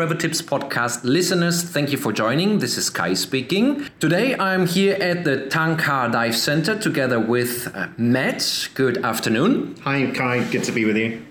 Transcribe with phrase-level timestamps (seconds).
[0.00, 2.58] Travel Tips Podcast listeners, thank you for joining.
[2.58, 3.84] This is Kai speaking.
[4.00, 8.70] Today I'm here at the Tank-Ha Dive Center together with uh, Matt.
[8.72, 9.76] Good afternoon.
[9.82, 10.44] Hi, Kai.
[10.50, 11.22] Good to be with you.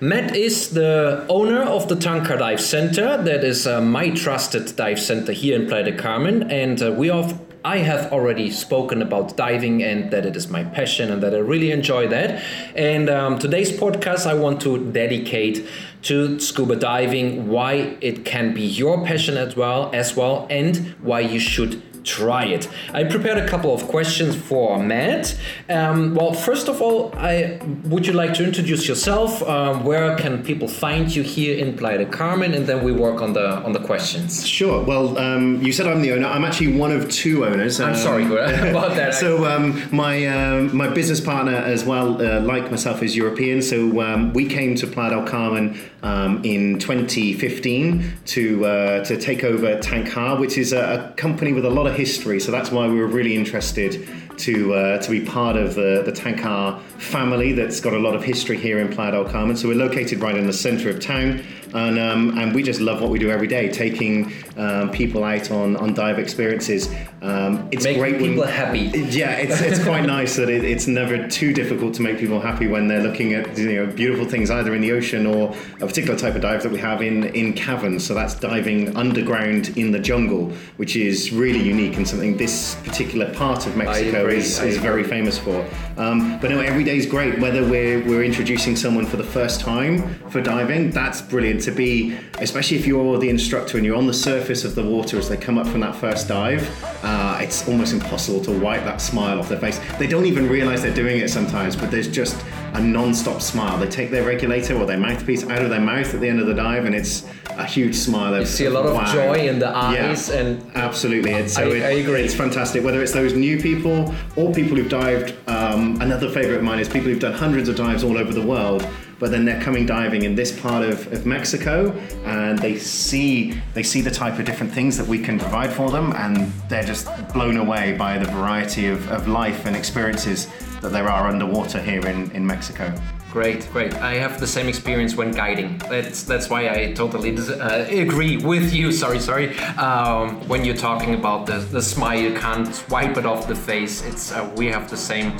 [0.00, 3.16] Matt is the owner of the Tank-Ha Dive Center.
[3.16, 6.50] That is uh, my trusted dive center here in Playa del Carmen.
[6.50, 10.64] And uh, we have, I have already spoken about diving and that it is my
[10.64, 12.42] passion and that I really enjoy that.
[12.74, 15.66] And um, today's podcast, I want to dedicate
[16.02, 21.20] to scuba diving, why it can be your passion as well, as well, and why
[21.20, 22.68] you should try it.
[22.92, 25.36] I prepared a couple of questions for Matt.
[25.68, 29.42] Um, well, first of all, I would you like to introduce yourself?
[29.48, 33.20] Um, where can people find you here in Playa del Carmen, and then we work
[33.22, 34.46] on the on the questions.
[34.46, 34.82] Sure.
[34.82, 36.26] Well, um, you said I'm the owner.
[36.26, 37.80] I'm actually one of two owners.
[37.80, 38.24] I'm Um, sorry
[38.70, 39.14] about that.
[39.14, 43.62] So um, my um, my business partner as well, uh, like myself, is European.
[43.62, 49.44] So um, we came to Playa del Carmen um, in 2015 to uh, to take
[49.44, 52.40] over Tank-Ha, which is a, a company with a lot of history.
[52.40, 56.12] So that's why we were really interested to uh, to be part of the, the
[56.12, 59.56] Tank-Ha family that's got a lot of history here in Playa del Carmen.
[59.56, 61.42] So we're located right in the centre of town,
[61.74, 65.50] and um, and we just love what we do every day, taking um, people out
[65.50, 66.88] on, on dive experiences.
[67.22, 68.80] Um, it's Making great when- people happy.
[69.10, 72.66] yeah, it's, it's quite nice that it, it's never too difficult to make people happy
[72.66, 76.18] when they're looking at you know beautiful things either in the ocean or a particular
[76.18, 78.06] type of dive that we have in in caverns.
[78.06, 83.32] So that's diving underground in the jungle, which is really unique and something this particular
[83.34, 85.66] part of Mexico is, is very famous for.
[85.96, 87.38] Um, but no, every day is great.
[87.38, 92.16] Whether we're we're introducing someone for the first time for diving, that's brilliant to be,
[92.38, 95.36] especially if you're the instructor and you're on the surface of the water as they
[95.36, 96.68] come up from that first dive.
[97.04, 99.80] Uh, it's almost impossible to wipe that smile off their face.
[99.98, 102.36] They don't even realize they're doing it sometimes, but there's just
[102.74, 103.78] a non-stop smile.
[103.78, 106.46] They take their regulator or their mouthpiece out of their mouth at the end of
[106.46, 108.38] the dive, and it's a huge smile.
[108.38, 109.12] You see a lot of wow.
[109.12, 110.10] joy in the Yeah.
[110.10, 112.22] eyes, and Absolutely, it's, so I- it- I agree.
[112.22, 112.82] It's fantastic.
[112.84, 115.34] Whether it's those new people or people who've dived.
[115.48, 118.42] Um, another favourite of mine is people who've done hundreds of dives all over the
[118.42, 118.86] world,
[119.20, 121.92] but then they're coming diving in this part of, of Mexico,
[122.24, 125.90] and they see they see the type of different things that we can provide for
[125.90, 130.48] them, and they're just blown away by the variety of, of life and experiences
[130.80, 132.92] that there are underwater here in, in Mexico.
[133.30, 133.94] Great, great.
[133.94, 135.78] I have the same experience when guiding.
[135.88, 138.90] That's that's why I totally uh, agree with you.
[139.00, 139.56] Sorry, sorry.
[139.76, 144.04] Um, when you're talking about the the smile, you can't wipe it off the face.
[144.04, 145.32] It's uh, we have the same.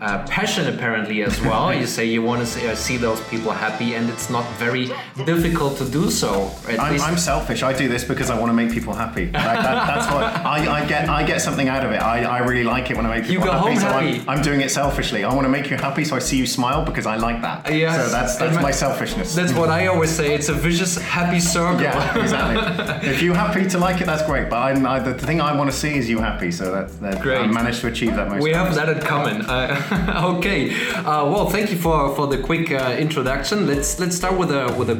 [0.00, 1.72] Uh, passion apparently as well.
[1.74, 4.90] you say you want to see, uh, see those people happy, and it's not very
[5.24, 6.50] difficult to do so.
[6.68, 7.62] I'm, least I'm selfish.
[7.62, 9.24] I do this because I want to make people happy.
[9.26, 11.08] Like, that, that's what I, I get.
[11.08, 12.02] I get something out of it.
[12.02, 13.70] I, I really like it when I make people You go happy.
[13.70, 13.88] home so.
[13.88, 15.24] I'm, I'm doing it selfishly.
[15.24, 17.72] I want to make you happy, so I see you smile because I like that.
[17.72, 18.04] Yes.
[18.04, 19.34] So that's that's my my- selfishness.
[19.34, 20.34] that's what I always say.
[20.34, 21.80] It's a vicious, happy circle.
[21.80, 23.08] yeah, exactly.
[23.10, 24.50] if you're happy to like it, that's great.
[24.50, 26.50] But I'm, I, the thing I want to see is you happy.
[26.52, 27.38] So that's that, Great.
[27.40, 28.42] I managed to achieve that most.
[28.42, 29.42] We have that in common.
[30.36, 30.74] okay.
[30.94, 33.66] Uh, well, thank you for, for the quick uh, introduction.
[33.68, 34.96] Let's let's start with a with a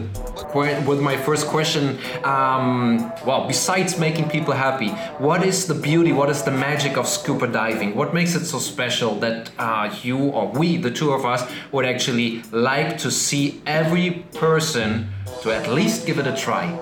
[0.87, 1.99] with my first question.
[2.23, 6.13] Um, well, besides making people happy, what is the beauty?
[6.13, 7.97] What is the magic of scuba diving?
[7.97, 11.43] What makes it so special that uh, you or we, the two of us,
[11.73, 15.09] would actually like to see every person
[15.43, 16.79] to at least give it a try?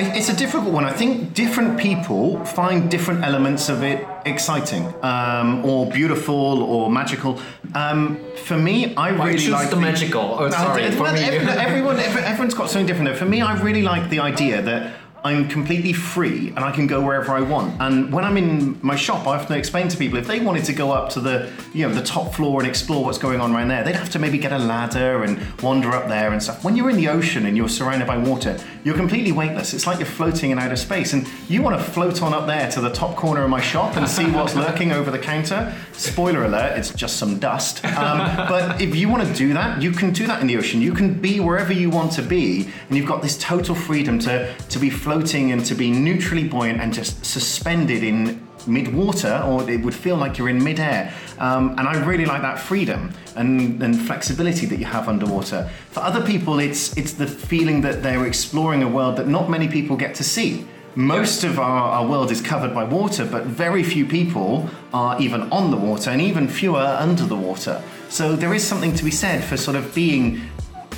[0.00, 0.84] It- It's a difficult one.
[0.84, 7.38] I think different people find different elements of it exciting, um, or beautiful, or magical.
[7.74, 8.16] Um,
[8.46, 10.26] for me, I Why really like the magical?
[10.40, 11.20] Oh, sorry, it- for me.
[11.22, 13.16] every- everyone, everyone's got something different.
[13.16, 14.82] For me, I really like the idea that
[15.22, 17.80] I'm completely free and I can go wherever I want.
[17.80, 20.72] And when I'm in my shop, I often explain to people if they wanted to
[20.72, 23.68] go up to the you know the top floor and explore what's going on around
[23.68, 26.64] there, they'd have to maybe get a ladder and wander up there and stuff.
[26.64, 29.74] When you're in the ocean and you're surrounded by water, you're completely weightless.
[29.74, 32.70] It's like you're floating in outer space, and you want to float on up there
[32.70, 35.74] to the top corner of my shop and see what's lurking over the counter.
[35.92, 37.84] Spoiler alert: it's just some dust.
[37.84, 38.18] Um,
[38.48, 40.80] but if you want to do that, you can do that in the ocean.
[40.80, 44.54] You can be wherever you want to be, and you've got this total freedom to
[44.54, 49.80] to be floating and to be neutrally buoyant and just suspended in mid-water, or it
[49.82, 51.12] would feel like you're in mid-air.
[51.38, 55.70] Um, and I really like that freedom and, and flexibility that you have underwater.
[55.90, 59.68] For other people, it's it's the feeling that they're exploring a world that not many
[59.68, 60.66] people get to see.
[60.96, 65.42] Most of our, our world is covered by water, but very few people are even
[65.52, 67.82] on the water, and even fewer under the water.
[68.08, 70.49] So there is something to be said for sort of being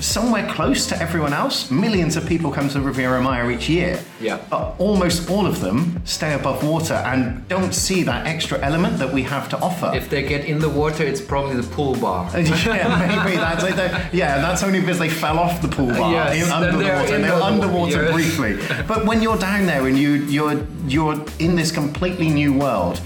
[0.02, 1.70] somewhere close to everyone else.
[1.70, 4.00] Millions of people come to Riviera Maya each year.
[4.20, 4.38] Yeah.
[4.50, 9.12] But almost all of them stay above water and don't see that extra element that
[9.12, 9.92] we have to offer.
[9.94, 12.28] If they get in the water, it's probably the pool bar.
[12.38, 13.76] yeah, maybe that's like
[14.12, 17.14] yeah, that's only because they fell off the pool bar Yes, in, under the water.
[17.14, 18.12] in They were the- underwater yes.
[18.12, 18.58] briefly.
[18.86, 23.00] But when you're down there and you you're you're in this completely new world,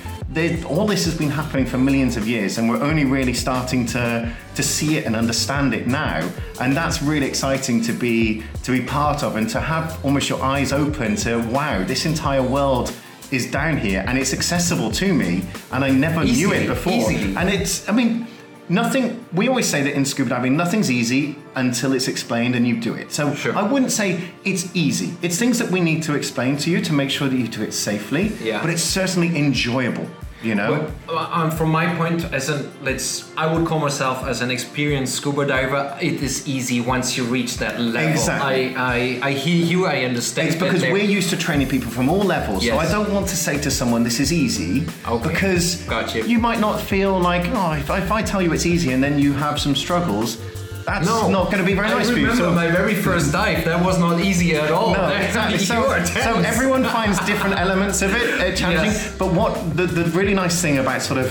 [0.67, 4.31] all this has been happening for millions of years, and we're only really starting to
[4.55, 6.29] to see it and understand it now.
[6.61, 10.43] And that's really exciting to be to be part of and to have almost your
[10.43, 12.93] eyes open to wow, this entire world
[13.33, 15.43] is down here and it's accessible to me,
[15.73, 16.93] and I never knew it before.
[16.93, 17.35] easily.
[17.37, 18.27] And it's, I mean,
[18.69, 22.81] nothing, we always say that in scuba diving, nothing's easy until it's explained and you
[22.81, 23.11] do it.
[23.11, 23.57] So Sure.
[23.57, 25.15] I wouldn't say it's easy.
[25.23, 27.63] It's things that we need to explain to you to make sure that you do
[27.63, 28.61] it safely, Yeah.
[28.61, 30.07] but it's certainly enjoyable,
[30.43, 30.91] you know?
[31.09, 35.15] Well, um, from my point, as an let's, I would call myself as an experienced
[35.15, 35.97] scuba diver.
[36.01, 38.11] It is easy once you reach that level.
[38.11, 38.75] Exactly.
[38.77, 39.87] I, I, I hear you.
[39.87, 40.49] I understand.
[40.49, 42.67] It's because we're used to training people from all levels.
[42.67, 45.29] So I don't want to say to someone this is easy Okay.
[45.29, 46.39] because Got you.
[46.39, 49.33] might not feel like, oh, if, if I tell you it's easy and then you
[49.33, 50.39] have some struggles,
[50.87, 52.23] that's No, not going to be very I nice for you.
[52.29, 53.65] remember So- my very first dive.
[53.65, 54.95] That was not easy at all.
[54.95, 55.59] No, exactly.
[55.59, 58.87] So, so everyone finds different elements of it uh, challenging.
[58.93, 59.17] Yes.
[59.19, 61.29] But what the, the really nice thing about sort of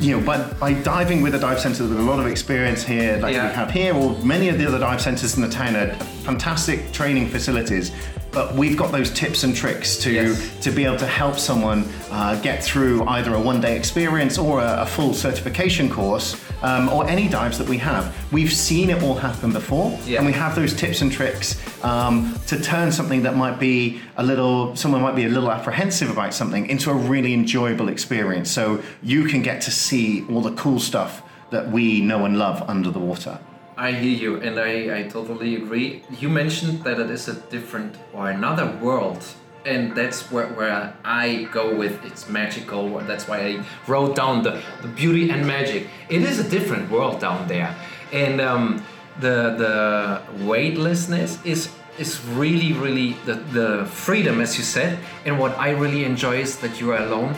[0.00, 3.16] you know, by, by diving with a dive centre with a lot of experience here,
[3.22, 3.48] like Yeah.
[3.48, 6.92] we have here, or many of the other dive centres in the town are fantastic
[6.92, 7.90] training facilities.
[8.30, 10.56] But we've got those tips and tricks to Yes.
[10.60, 14.60] to be able to help someone uh, get through either a one day experience or
[14.60, 18.14] a, a full certification course um, or any dives that we have.
[18.32, 20.18] We've seen it all happen before, Yeah.
[20.18, 24.22] and we have those tips and tricks um, to turn something that might be a
[24.22, 28.50] little, someone might be a little apprehensive about something into a really enjoyable experience.
[28.50, 32.62] So you can get to see all the cool stuff that we know and love
[32.68, 33.38] under the water.
[33.76, 36.02] I hear you, and I, I totally agree.
[36.18, 39.22] You mentioned that it is a different or another world,
[39.68, 42.98] and that's where, where I go with it's magical.
[43.00, 45.88] That's why I wrote down the, the beauty and magic.
[46.08, 47.74] It is a different world down there,
[48.12, 48.82] and um,
[49.20, 54.98] the the weightlessness is is really really the, the freedom, as you said.
[55.24, 57.34] And what I really enjoy is that you are alone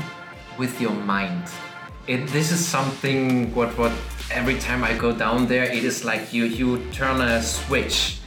[0.59, 1.45] with your mind
[2.07, 3.93] it this is something what what
[4.31, 8.20] every time I go down there it is like you you turn a switch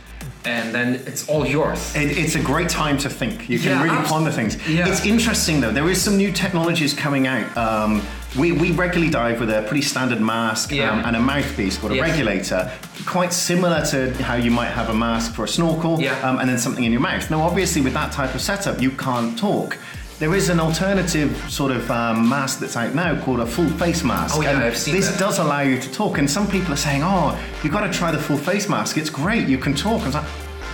[0.45, 1.95] and then it's all yours.
[1.95, 3.49] It, it's a great time to think.
[3.49, 4.57] You can Yeah, really ponder things.
[4.67, 4.87] yeah.
[4.87, 5.71] It's interesting though.
[5.71, 7.55] There is some new technologies coming out.
[7.57, 8.01] Um,
[8.37, 10.91] we, we regularly dive with a pretty standard mask Yeah.
[10.91, 12.09] um, and a mouthpiece called a Yes.
[12.09, 12.71] regulator,
[13.05, 16.57] quite similar to how you might have a mask for a snorkel um, and then
[16.57, 17.29] something in your mouth.
[17.29, 19.77] Now, obviously, with that type of setup, you can't talk.
[20.19, 24.03] There is an alternative sort of um, mask that's out now called a full face
[24.03, 24.35] mask.
[24.37, 25.19] Oh, yeah, and I've seen this that.
[25.19, 28.11] does allow you to talk, and some people are saying, "Oh, you've got to try
[28.11, 28.97] the full face mask.
[28.97, 29.47] It's great.
[29.47, 30.23] You can talk." I was like,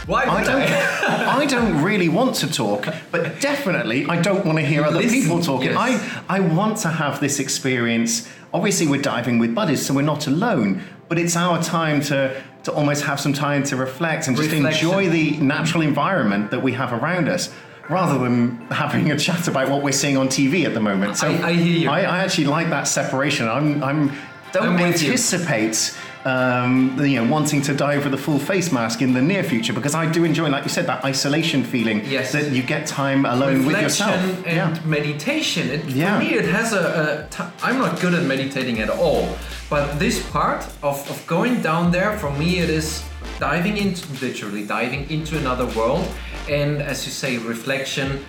[0.06, 1.38] Why I don't, I?
[1.42, 5.22] I don't really want to talk, but definitely I don't want to hear other Listen,
[5.22, 5.70] people talking.
[5.72, 6.22] yes.
[6.28, 8.28] I, I want to have this experience.
[8.54, 12.74] Obviously, we're diving with buddies, so we're not alone, but it's our time to, to
[12.74, 14.88] almost have some time to reflect and just Reflection.
[14.90, 17.52] enjoy the natural environment that we have around us.
[17.90, 21.28] Rather than having a chat about what we're seeing on TV at the moment, so
[21.28, 21.90] I- I hear you.
[21.90, 23.48] I, I actually like that separation.
[23.48, 24.12] I'm, I'm
[24.52, 29.14] don't I'm anticipate um, you know wanting to dive with a full face mask in
[29.14, 32.32] the near future because I do enjoy, like you said, that isolation feeling Yes.
[32.34, 34.16] that you get time alone with yourself.
[34.24, 35.70] Reflection and meditation.
[35.70, 36.20] It, Yeah.
[36.20, 37.28] For me, it has a.
[37.28, 39.28] a t- I'm not good at meditating at all,
[39.70, 43.04] but this part of, of going down there, for me, it is
[43.40, 46.06] diving into literally diving into another world,
[46.50, 48.26] and as you say, reflection.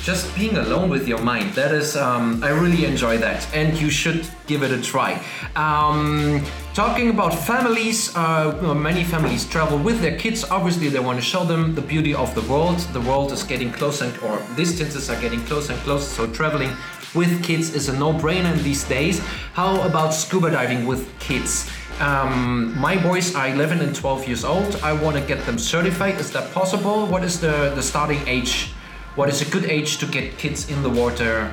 [0.00, 1.54] Just being alone with your mind.
[1.54, 5.20] That is, um, I really enjoy that, and you should give it a try.
[5.56, 6.40] Um,
[6.72, 10.44] talking about families, uh, many families travel with their kids.
[10.44, 12.78] Obviously, they want to show them the beauty of the world.
[12.92, 16.06] The world is getting closer, and, or distances are getting closer and closer.
[16.06, 16.70] So traveling
[17.14, 19.18] with kids is a no-brainer in these days.
[19.54, 21.68] How about scuba diving with kids?
[22.00, 24.76] Um, my boys are 11 and 12 years old.
[24.82, 26.14] I want to get them certified.
[26.20, 27.06] Is that possible?
[27.06, 28.70] What is the, the starting age?
[29.16, 31.52] What is a good age to get kids in the water?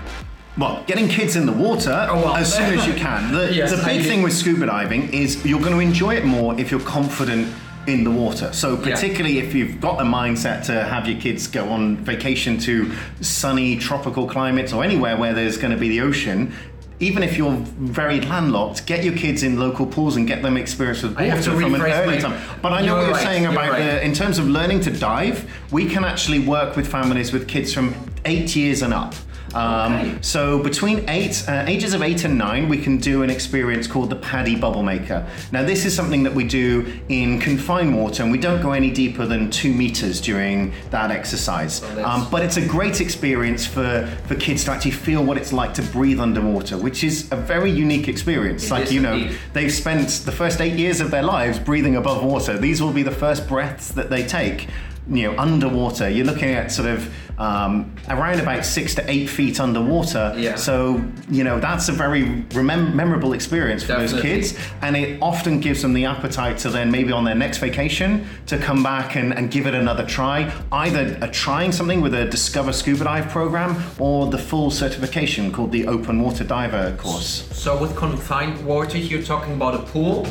[0.58, 2.36] Well, getting kids in the water Oh, well.
[2.36, 3.34] as soon as you can.
[3.34, 6.58] The, Yes, the big thing with scuba diving is you're going to enjoy it more
[6.60, 7.52] if you're confident
[7.88, 8.52] in the water.
[8.54, 12.92] So particularly if you've got the mindset to have your kids go on vacation to
[13.22, 16.54] sunny tropical climates or anywhere where there's going to be the ocean.
[17.02, 21.04] Even if you're very landlocked, get your kids in local pools and get them experience
[21.04, 22.42] with water from an early my- time.
[22.62, 23.80] But I know You're what you're right, saying you're about right.
[23.84, 27.74] the, in terms of learning to dive, we can actually work with families with kids
[27.74, 29.14] from eight years and up.
[29.56, 30.18] Um, Okay.
[30.22, 34.10] So between eight, uh, ages of eight and nine, we can do an experience called
[34.10, 35.26] the PADI Bubble Maker.
[35.52, 38.92] Now this is something that we do in confined water, and we don't go any
[38.92, 41.84] deeper than two meters during that exercise.
[42.04, 45.74] Um, but it's a great experience for, for kids to actually feel what it's like
[45.76, 48.66] to breathe underwater, which is a very unique experience.
[48.66, 52.24] It like you know, they've spent the first eight years of their lives breathing above
[52.24, 52.58] water.
[52.58, 54.68] These will be the first breaths that they take.
[55.08, 56.10] You know, underwater.
[56.10, 60.34] You're looking at sort of um, around about six to eight feet underwater.
[60.38, 60.56] Yeah.
[60.56, 65.60] So you know that's a very remem- memorable experience for those kids, and it often
[65.60, 69.34] gives them the appetite to then maybe on their next vacation to come back and,
[69.34, 70.52] and give it another try.
[70.72, 75.72] Either a trying something with a Discover Scuba Dive program or the full certification called
[75.72, 77.48] the Open Water Diver course.
[77.52, 80.28] So with confined water, you're talking about a pool.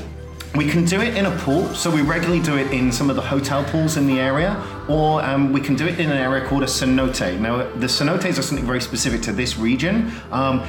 [0.56, 3.16] We can do it in a pool, so we regularly do it in some of
[3.16, 4.56] the hotel pools in the area,
[4.88, 7.40] or um, we can do it in an area called a cenote.
[7.40, 10.12] Now, the cenotes are something very specific to this region.
[10.30, 10.62] Um,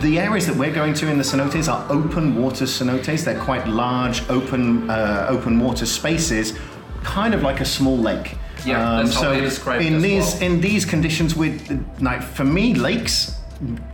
[0.00, 3.24] the areas that we're going to in the cenotes are open water cenotes.
[3.24, 6.58] They're quite large, open, uh, open water spaces,
[7.02, 8.32] kind of like a small lake.
[8.32, 10.42] Um, Yeah, how so they describe it in these well.
[10.44, 11.60] in these conditions, with
[12.00, 13.36] like for me, lakes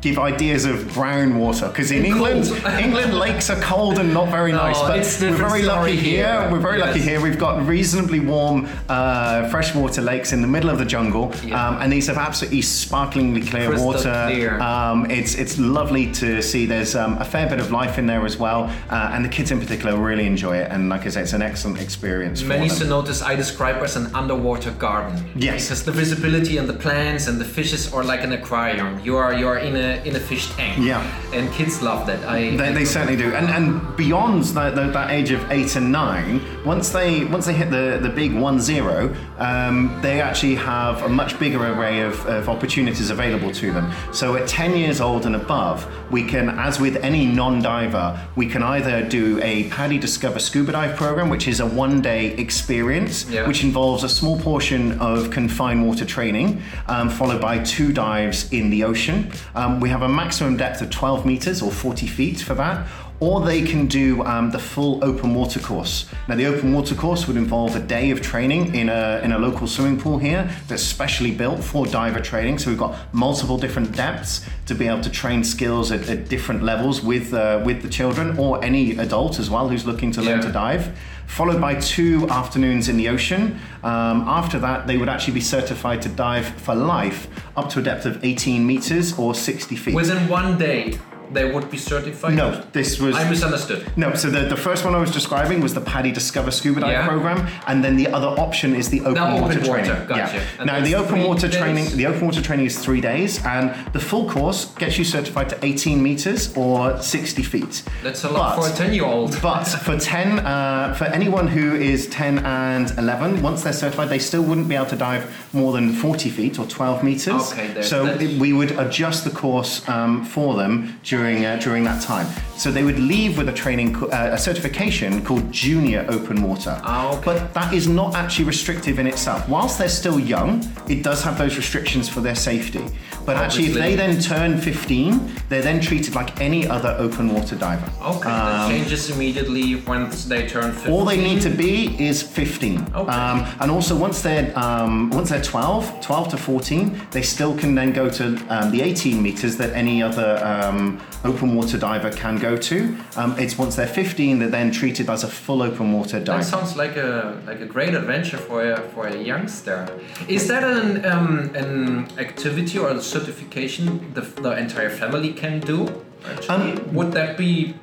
[0.00, 2.44] give ideas of brown water because in And England.
[2.80, 4.78] England lakes are cold and not very nice.
[4.80, 6.40] But we're very lucky here.
[6.40, 6.50] here.
[6.50, 7.20] We're very lucky here.
[7.20, 11.68] We've got reasonably warm uh, freshwater lakes in the middle of the jungle, Yeah.
[11.68, 14.28] um, and these have absolutely sparklingly clear Crystal water.
[14.30, 14.60] clear.
[14.60, 16.66] Um, it's it's lovely to see.
[16.66, 19.50] There's um, a fair bit of life in there as well, uh, and the kids
[19.50, 20.70] in particular really enjoy it.
[20.70, 22.42] And like I say, it's an excellent experience.
[22.42, 22.88] Many them.
[22.88, 25.14] cenotes I describe as an underwater garden.
[25.36, 25.64] Yes.
[25.66, 29.00] Because the visibility and the plants and the fishes are like an aquarium.
[29.04, 30.78] You are you are in a in a fish tank.
[30.84, 31.02] Yeah.
[31.32, 32.24] And kids love that.
[32.24, 35.90] I They, they certainly do, and and beyond that, that, that age of eight and
[35.92, 41.02] nine, once they once they hit the, the big one zero, um, they actually have
[41.02, 43.90] a much bigger array of, of opportunities available to them.
[44.12, 48.62] So at ten years old and above, we can, as with any non-diver, we can
[48.62, 53.46] either do a PADI Discover Scuba Dive program, which is a one-day experience, Yeah.
[53.46, 58.70] which involves a small portion of confined water training, um, followed by two dives in
[58.70, 59.30] the ocean.
[59.54, 62.86] Um, we have a maximum depth of 12 meters or 40 feet for that.
[63.22, 66.06] Or they can do um, the full open water course.
[66.26, 69.38] Now, the open water course would involve a day of training in a, in a
[69.38, 72.58] local swimming pool here that's specially built for diver training.
[72.58, 76.64] So we've got multiple different depths to be able to train skills at, at different
[76.64, 80.40] levels with, uh, with the children or any adult as well who's looking to learn
[80.40, 80.46] Yeah.
[80.46, 80.98] to dive
[81.28, 83.58] followed by two afternoons in the ocean.
[83.82, 87.26] Um, after that, they would actually be certified to dive for life
[87.56, 89.94] up to a depth of 18 meters or 60 feet.
[89.94, 90.98] Within one day,
[91.32, 92.34] they would be certified.
[92.34, 93.14] no, this was.
[93.16, 93.86] I misunderstood.
[93.96, 96.90] no, so the, the first one I was describing was the PADI Discover Scuba Dive
[96.92, 97.06] Yeah.
[97.08, 100.08] program, and then the other option is the open water open water, training.
[100.08, 100.36] gotcha.
[100.36, 100.42] Yeah.
[100.58, 101.56] And Now the open water days?
[101.58, 105.48] training, the open water training is three days, and the full course gets you certified
[105.50, 107.82] to 18 meters or 60 feet.
[108.02, 109.40] That's a lot But- for a ten-year-old.
[109.42, 114.18] but for 10, uh, for anyone who is 10 and 11, once they're certified, they
[114.18, 117.52] still wouldn't be able to dive more than 40 feet or 12 meters.
[117.52, 122.02] Okay, so it- we would adjust the course um, for them during uh, during that
[122.02, 122.26] time.
[122.56, 126.80] So they would leave with a training, uh, a certification called Junior Open Water.
[126.84, 127.24] Ah, okay.
[127.24, 129.48] But that is not actually restrictive in itself.
[129.48, 132.84] Whilst they're still young, it does have those restrictions for their safety.
[133.24, 137.56] But actually, if they then turn 15, they're then treated like any other open water
[137.56, 137.88] diver.
[138.02, 140.86] Okay, that changes immediately once they turn 15.
[140.86, 142.80] Um, All they need to be is 15.
[142.94, 143.12] Okay.
[143.12, 147.74] Um, and also once they're um, once they're 12, 12 to 14, they still can
[147.74, 152.36] then go to um, the 18 meters that any other um, open water diver can
[152.38, 152.96] go to.
[153.16, 156.38] Um, it's once they're 15 they're then treated as a full open water diver.
[156.42, 159.86] That sounds like a like a great adventure for a for a youngster.
[160.28, 165.86] Is that an um, an activity or a certification the, the entire family can do?
[166.24, 167.74] Actually, Um, would that be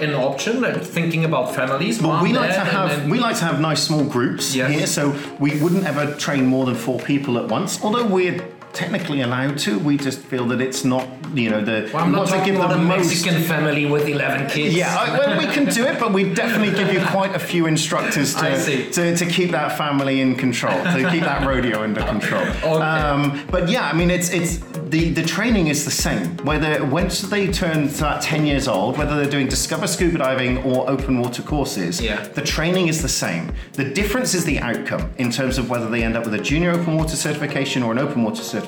[0.00, 0.60] an option?
[0.60, 3.82] Like thinking about families, Well, we like to have then- we like to have nice
[3.82, 4.70] small groups Yes.
[4.72, 7.78] here, so we wouldn't ever train more than four people at once.
[7.84, 8.40] Although we're
[8.74, 12.28] technically allowed to, we just feel that it's not you know the Well, I'm not
[12.28, 14.74] talking give about the a most Mexican family with 11 kids.
[14.74, 17.66] Yeah, I, well, we can do it, but we definitely give you quite a few
[17.66, 22.44] instructors to, to, to keep that family in control, to keep that rodeo under control.
[22.64, 22.82] Okay.
[22.82, 26.36] Um, but yeah, I mean, it's it's the, the training is the same.
[26.38, 30.58] Whether once they turn to that 10 years old, whether they're doing discover scuba diving
[30.58, 32.22] or open water courses, Yeah.
[32.28, 33.52] the training is the same.
[33.72, 36.70] The difference is the outcome in terms of whether they end up with a junior
[36.70, 38.63] open water certification or an open water certification,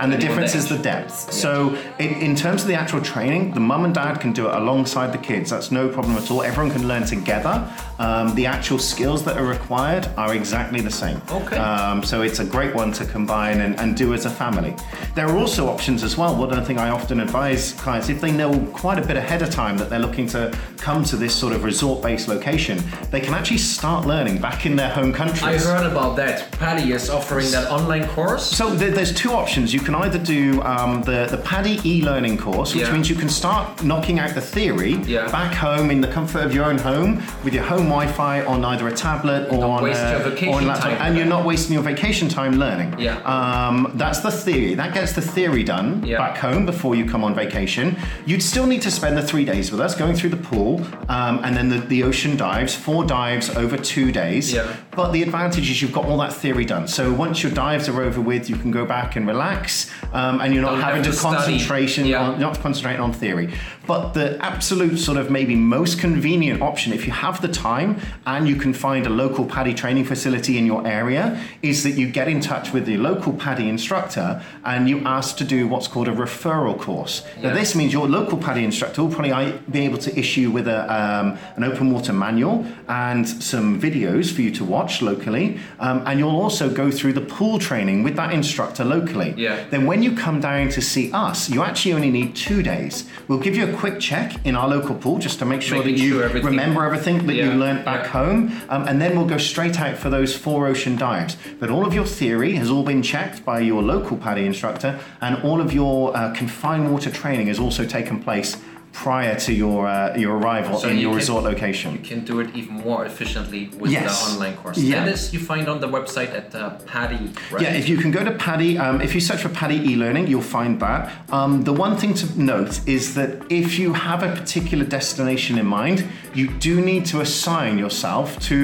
[0.00, 1.32] and the difference is the depth.
[1.32, 4.54] So, in, in terms of the actual training, the mum and dad can do it
[4.54, 5.50] alongside the kids.
[5.50, 6.42] That's no problem at all.
[6.42, 7.70] Everyone can learn together.
[7.98, 11.20] Um, the actual skills that are required are exactly the same.
[11.30, 11.56] Okay.
[11.56, 14.74] Um, so it's a great one to combine and, and do as a family.
[15.14, 16.36] There are also options as well.
[16.36, 19.76] One thing I often advise clients, if they know quite a bit ahead of time
[19.78, 24.06] that they're looking to come to this sort of resort-based location, they can actually start
[24.06, 25.42] learning back in their home countries.
[25.42, 26.50] I heard about that.
[26.52, 28.44] PADI is offering that online course.
[28.44, 29.72] So there, there's two options.
[29.72, 32.92] You can either do um, the the PADI e-learning course, which Yeah.
[32.92, 35.26] means you can start knocking out the theory Yeah.
[35.30, 38.86] back home in the comfort of your own home with your home Wi-Fi on either
[38.88, 42.28] a tablet or on a, or on a laptop, and you're not wasting your vacation
[42.28, 42.94] time learning.
[42.98, 43.16] Yeah.
[43.34, 44.74] Um, that's the theory.
[44.74, 46.18] That gets the theory done Yeah.
[46.18, 47.96] back home before you come on vacation.
[48.26, 50.70] You'd still need to spend the three days with us, going through the pool,
[51.08, 54.52] um, and then the, the ocean dives, four dives over two days.
[54.52, 54.64] Yeah.
[54.98, 56.88] But the advantage is you've got all that theory done.
[56.88, 60.52] So once your dives are over with, you can go back and relax, um, and
[60.52, 62.22] you're not Don't having to to concentration Yeah.
[62.22, 63.48] on not concentrating on theory.
[63.86, 67.90] But the absolute sort of maybe most convenient option, if you have the time
[68.26, 71.24] and you can find a local PADI training facility in your area,
[71.62, 75.44] is that you get in touch with the local PADI instructor and you ask to
[75.44, 77.22] do what's called a referral course.
[77.42, 80.68] Now this means your local PADI instructor will probably uh, be able to issue with
[80.68, 86.02] a, um, an open water manual and some videos for you to watch locally, um,
[86.06, 89.34] and you'll also go through the pool training with that instructor locally.
[89.36, 89.64] Yeah.
[89.70, 93.08] Then when you come down to see us, you actually only need two days.
[93.28, 95.94] We'll give you a quick check in our local pool just to make sure Making
[95.94, 98.10] that you sure everything- remember everything that you Yeah, learned back yeah.
[98.10, 101.36] home, um, and then we'll go straight out for those four ocean dives.
[101.60, 105.36] But all of your theory has all been checked by your local PADI instructor, and
[105.42, 108.56] all of your uh, confined water training has also taken place
[109.04, 111.88] prior to your uh, your arrival So in you your can- resort location.
[111.98, 114.04] You can do it even more efficiently with Yes.
[114.08, 114.76] the online course.
[114.78, 115.04] Yeah.
[115.04, 116.60] That is you find on the website at uh,
[116.92, 117.20] PADI,
[117.52, 117.62] right?
[117.64, 120.50] Yeah, if you can go to PADI, um, if you search for PADI e-learning, you'll
[120.60, 121.02] find that.
[121.38, 123.30] Um, the one thing to note is that
[123.62, 125.98] if you have a particular destination in mind,
[126.34, 128.56] you do need to assign yourself to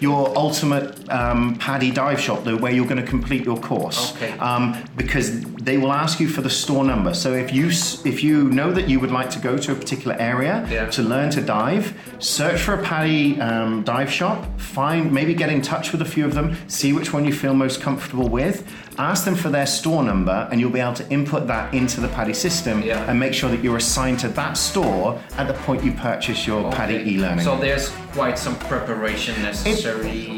[0.00, 0.86] your ultimate
[1.20, 4.00] um, PADI dive shop, the where you're going to complete your course.
[4.14, 4.32] Okay.
[4.48, 4.64] Um,
[4.96, 5.26] because
[5.68, 7.12] they will ask you for the store number.
[7.24, 7.66] So if you
[8.12, 10.86] if you know that you would like to go to a particular area Yeah.
[10.96, 11.84] to learn to dive,
[12.18, 16.24] search for a PADI um, dive shop, find maybe get in touch with a few
[16.24, 18.64] of them, see which one you feel most comfortable with,
[18.98, 22.08] ask them for their store number, and you'll be able to input that into the
[22.08, 23.08] PADI system Yeah.
[23.10, 26.70] and make sure that you're assigned to that store at the point you purchase your
[26.72, 27.44] PADI e-learning.
[27.44, 30.28] So there's quite some preparation necessary.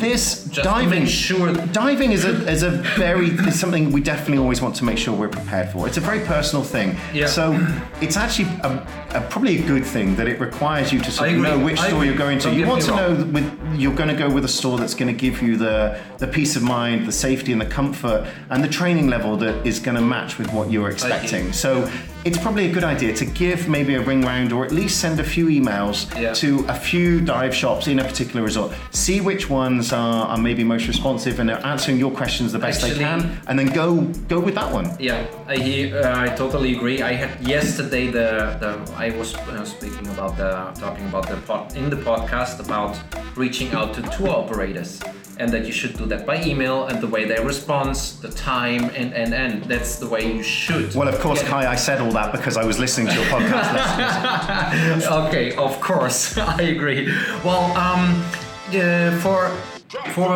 [0.00, 4.60] This Just diving sure- diving is a is a very is something we definitely always
[4.60, 5.86] want to make sure we're prepared for.
[5.86, 6.96] It's a very personal thing.
[7.12, 7.26] Yeah.
[7.26, 7.52] So
[8.00, 11.36] it's actually a, a, probably a good thing that it requires you to sort of
[11.36, 12.08] know which I store agree.
[12.08, 12.48] you're going to.
[12.48, 13.18] Don't you want to know wrong.
[13.18, 15.98] that with you're going to go with a store that's going to give you the
[16.18, 19.78] the peace of mind, the safety and the comfort and the training level that is
[19.78, 21.52] going to match with what you're expecting.
[21.52, 21.88] So
[22.24, 25.20] it's probably a good idea to give maybe a ring round or at least send
[25.20, 26.32] a few emails Yeah.
[26.34, 28.72] to a few dive shops in a particular resort.
[28.90, 32.82] See which ones are, are maybe most responsive and are answering your questions the best
[32.82, 33.88] they can, and then go
[34.34, 34.86] go with that one.
[34.98, 37.00] Yeah, I he- uh, I totally agree.
[37.02, 38.28] I had yesterday the
[38.62, 40.50] the I was uh, speaking about the
[40.84, 42.92] talking about the pod, in the podcast about
[43.36, 45.00] reaching out to tour operators
[45.38, 48.84] and that you should do that by email and the way they respond, the time
[48.94, 50.94] and and and that's the way you should.
[50.94, 51.54] Well, of course, get it.
[51.66, 53.68] I said all that because I was listening to your podcast.
[55.26, 57.06] okay, of course, I agree.
[57.44, 58.24] Well, um,
[58.74, 59.48] uh, for
[60.14, 60.32] for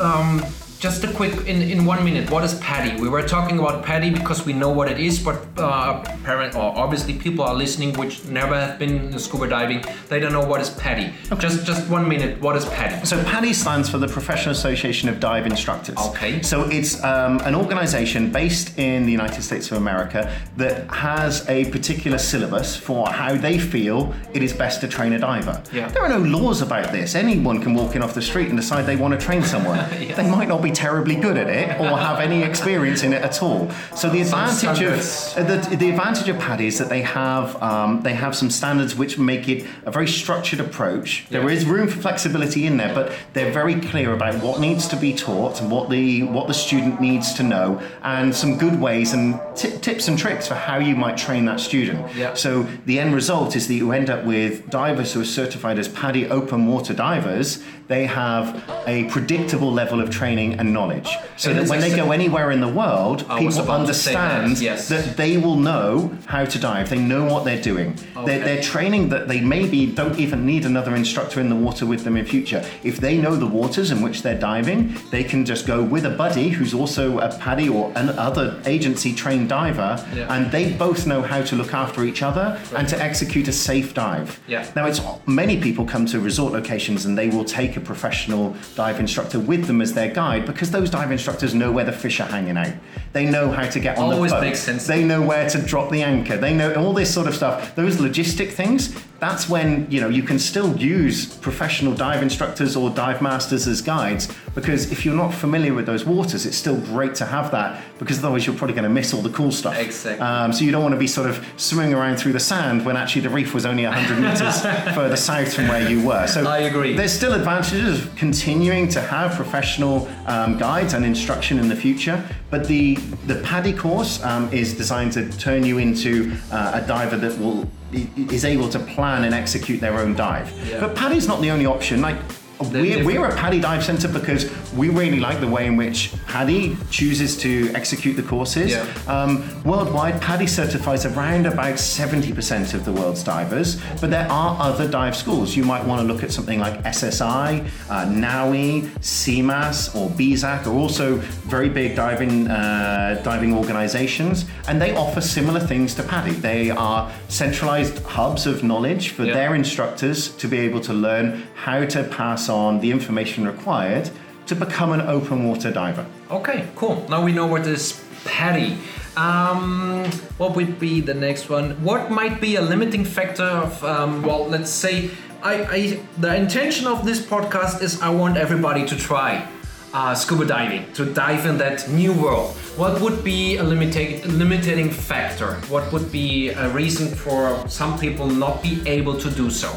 [0.00, 0.44] um,
[0.78, 3.00] just a quick in in one minute, what is PADI?
[3.00, 6.76] We were talking about PADI because we know what it is, but uh, apparent or
[6.76, 9.84] obviously people are listening which never have been scuba diving.
[10.08, 11.12] They don't know what is PADI.
[11.38, 13.04] Just just one minute, what is PADI?
[13.06, 15.98] So PADI stands for the Professional Association of Dive Instructors.
[16.10, 16.42] Okay.
[16.42, 21.64] So it's um, an organization based in the United States of America that has a
[21.70, 25.60] particular syllabus for how they feel it is best to train a diver.
[25.72, 25.88] Yeah.
[25.88, 27.14] There are no laws about this.
[27.16, 29.78] Anyone can walk in off the street and decide they want to train someone.
[30.18, 33.42] They might not be terribly good at it or have any experience in it at
[33.42, 33.70] all.
[33.96, 34.98] So the advantage of
[35.36, 38.94] uh, the, the advantage of PADI is that they have um, they have some standards
[38.96, 41.26] which make it a very structured approach.
[41.30, 41.56] There Yeah.
[41.56, 45.12] is room for flexibility in there, but they're very clear about what needs to be
[45.14, 49.38] taught and what the what the student needs to know, and some good ways and
[49.56, 52.14] ti- tips and tricks for how you might train that student.
[52.14, 52.34] Yeah.
[52.34, 55.88] So the end result is that you end up with divers who are certified as
[55.88, 57.62] PADI open water divers.
[57.88, 61.08] They have a predictable level of training and knowledge.
[61.36, 64.42] So that when they go anywhere in the world, I people about to say that,
[64.42, 64.88] understand yes.
[64.88, 66.90] that they will know how to dive.
[66.90, 67.96] They know what they're doing.
[68.16, 68.26] Okay.
[68.26, 72.04] They're, they're training that they maybe don't even need another instructor in the water with
[72.04, 72.64] them in future.
[72.82, 76.10] If they know the waters in which they're diving, they can just go with a
[76.10, 80.32] buddy who's also a PADI or another agency trained diver, Yeah.
[80.34, 83.94] and they both know how to look after each other and to execute a safe
[83.94, 84.40] dive.
[84.46, 84.68] Yeah.
[84.74, 88.98] Now, it's many people come to resort locations and they will take a professional dive
[88.98, 92.26] instructor with them as their guide because those dive instructors know where the fish are
[92.26, 92.72] hanging out.
[93.12, 94.42] They know how to get on Always the boat.
[94.42, 94.86] Always makes sense.
[94.86, 96.36] They know where to drop the anchor.
[96.36, 97.74] They know all this sort of stuff.
[97.76, 98.94] Those logistic things.
[99.20, 103.80] That's when you know you can still use professional dive instructors or dive masters as
[103.82, 107.82] guides because if you're not familiar with those waters, it's still great to have that
[107.98, 109.76] because otherwise you're probably going to miss all the cool stuff.
[109.78, 110.24] Exactly.
[110.24, 112.96] Um, so you don't want to be sort of swimming around through the sand when
[112.96, 114.62] actually the reef was only 100 meters
[114.94, 116.26] further south from where you were.
[116.28, 116.94] So I agree.
[116.94, 122.24] There's still advantages of continuing to have professional um, guides and instruction in the future,
[122.50, 122.94] but the
[123.26, 127.68] the PADI course um, is designed to turn you into uh, a diver that will
[127.92, 130.52] is able to plan and execute their own dive.
[130.68, 130.80] Yeah.
[130.80, 132.00] But PADI's not the only option.
[132.00, 132.16] Like
[132.60, 136.76] we're, we're a PADI dive center because we really like the way in which PADI
[136.90, 138.70] chooses to execute the courses.
[138.72, 138.86] Yeah.
[139.06, 144.88] Um, worldwide, PADI certifies around about 70% of the world's divers, but there are other
[144.88, 145.56] dive schools.
[145.56, 150.72] You might want to look at something like SSI, uh, NAUI, CMAS, or BSAC are
[150.72, 156.32] also very big diving uh, diving organizations, and they offer similar things to PADI.
[156.32, 159.34] They are centralized hubs of knowledge for Yeah.
[159.34, 164.10] their instructors to be able to learn how to pass on the information required
[164.48, 166.04] to become an open water diver.
[166.30, 167.06] Okay, cool.
[167.08, 168.78] Now we know what is PADI.
[169.16, 170.04] Um,
[170.38, 171.72] what would be the next one?
[171.82, 175.10] What might be a limiting factor of, um, well, let's say,
[175.42, 179.46] I, I, the intention of this podcast is I want everybody to try
[179.92, 182.54] uh, scuba diving, to dive in that new world.
[182.76, 185.54] What would be a limiting, limiting factor?
[185.68, 189.76] What would be a reason for some people not be able to do so?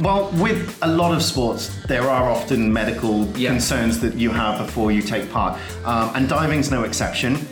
[0.00, 3.50] Well, with a lot of sports, there are often medical Yeah.
[3.50, 7.46] concerns that you have before you take part, um, and diving's no exception.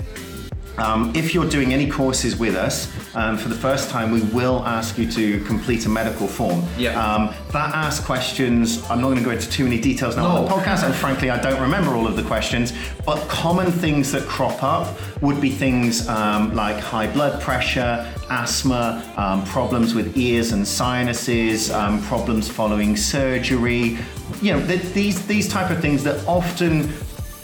[0.79, 4.65] Um, if you're doing any courses with us, um, for the first time, we will
[4.65, 6.63] ask you to complete a medical form.
[6.79, 6.91] Yeah.
[7.03, 8.81] Um, that asks questions.
[8.89, 11.29] I'm not going to go into too many details now on the podcast, and frankly,
[11.29, 12.73] I don't remember all of the questions.
[13.05, 19.03] But common things that crop up would be things um, like high blood pressure, asthma,
[19.17, 23.99] um, problems with ears and sinuses, um, problems following surgery.
[24.41, 26.93] You know, th- these these type of things that often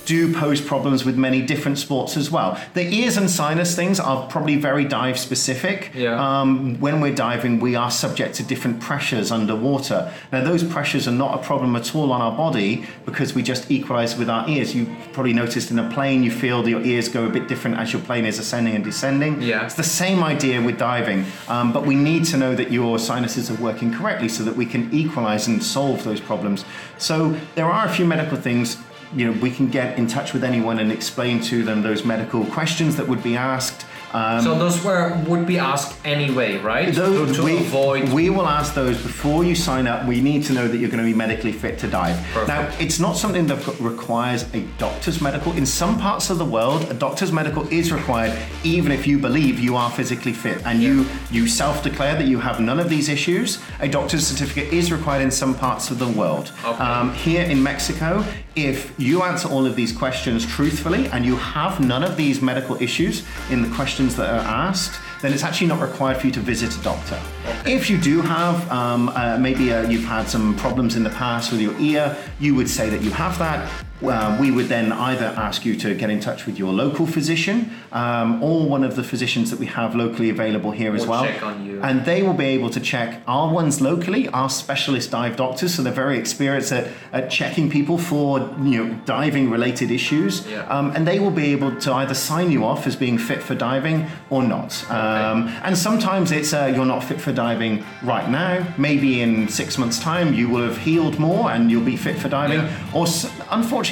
[0.04, 2.60] do pose problems with many different sports as well.
[2.74, 5.90] The ears and sinus things are probably very dive specific.
[5.94, 6.40] Yeah.
[6.40, 10.12] Um, when we're diving, we are subject to different pressures underwater.
[10.32, 13.70] Now, those pressures are not a problem at all on our body because we just
[13.70, 14.74] equalize with our ears.
[14.74, 17.78] You probably noticed in a plane, you feel that your ears go a bit different
[17.78, 19.40] as your plane is ascending and descending.
[19.40, 19.64] Yeah.
[19.64, 23.50] It's the same idea with diving, um, but we need to know that your sinuses
[23.50, 26.64] are working correctly so that we can equalize and solve those problems.
[26.98, 28.76] So there are a few medical things.
[29.14, 32.44] You know, we can get in touch with anyone and explain to them those medical
[32.46, 33.86] questions that would be asked.
[34.14, 36.94] Um, So those were would be asked anyway, right?
[36.94, 38.08] those, to, we, avoid.
[38.10, 40.06] we will ask those before you sign up.
[40.06, 42.16] We need to know that you're going to be medically fit to dive.
[42.32, 42.48] Perfect.
[42.48, 45.50] Now, it's not something that requires a doctor's medical.
[45.52, 49.58] In some parts of the world, a doctor's medical is required, even if you believe
[49.58, 53.58] you are physically fit and you you self-declare that you have none of these issues.
[53.80, 56.52] A doctor's certificate is required in some parts of the world.
[56.64, 56.82] Okay.
[56.82, 58.24] Um, here in Mexico,
[58.54, 62.80] if you answer all of these questions truthfully and you have none of these medical
[62.80, 63.68] issues in the
[64.04, 67.18] questions that are asked, then it's actually not required for you to visit a doctor.
[67.64, 71.50] If you do have, um, uh, maybe uh, you've had some problems in the past
[71.52, 73.70] with your ear, you would say that you have that.
[74.08, 77.70] Uh, we would then either ask you to get in touch with your local physician
[77.92, 81.24] um, or one of the physicians that we have locally available here as well.
[81.42, 81.80] on you.
[81.82, 85.82] And they will be able to check our ones locally, our specialist dive doctors, so
[85.82, 90.46] they're very experienced at, at checking people for you know diving related issues.
[90.46, 90.62] Yeah.
[90.68, 93.54] Um, and they will be able to either sign you off as being fit for
[93.54, 94.84] diving or not.
[94.90, 98.66] Um, and sometimes it's uh, you're not fit for diving right now.
[98.78, 102.28] Maybe in six months' time you will have healed more and you'll be fit for
[102.28, 102.60] diving.
[102.60, 102.90] Yeah.
[102.94, 103.30] Or s-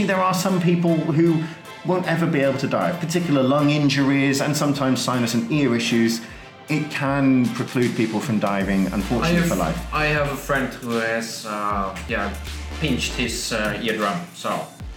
[0.02, 1.42] unfortunately, there are some people who
[1.84, 6.20] won't ever be able to dive, particular lung injuries and sometimes sinus and ear issues.
[6.68, 9.76] It can preclude people from diving, unfortunately, for life.
[9.92, 12.32] I have a friend who has uh, yeah
[12.80, 14.50] pinched his uh, eardrum, so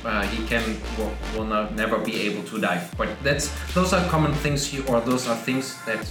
[0.05, 0.63] uh, he can
[0.97, 2.93] will, will not, never be able to dive.
[2.97, 6.07] But that's those are common things you or those are things that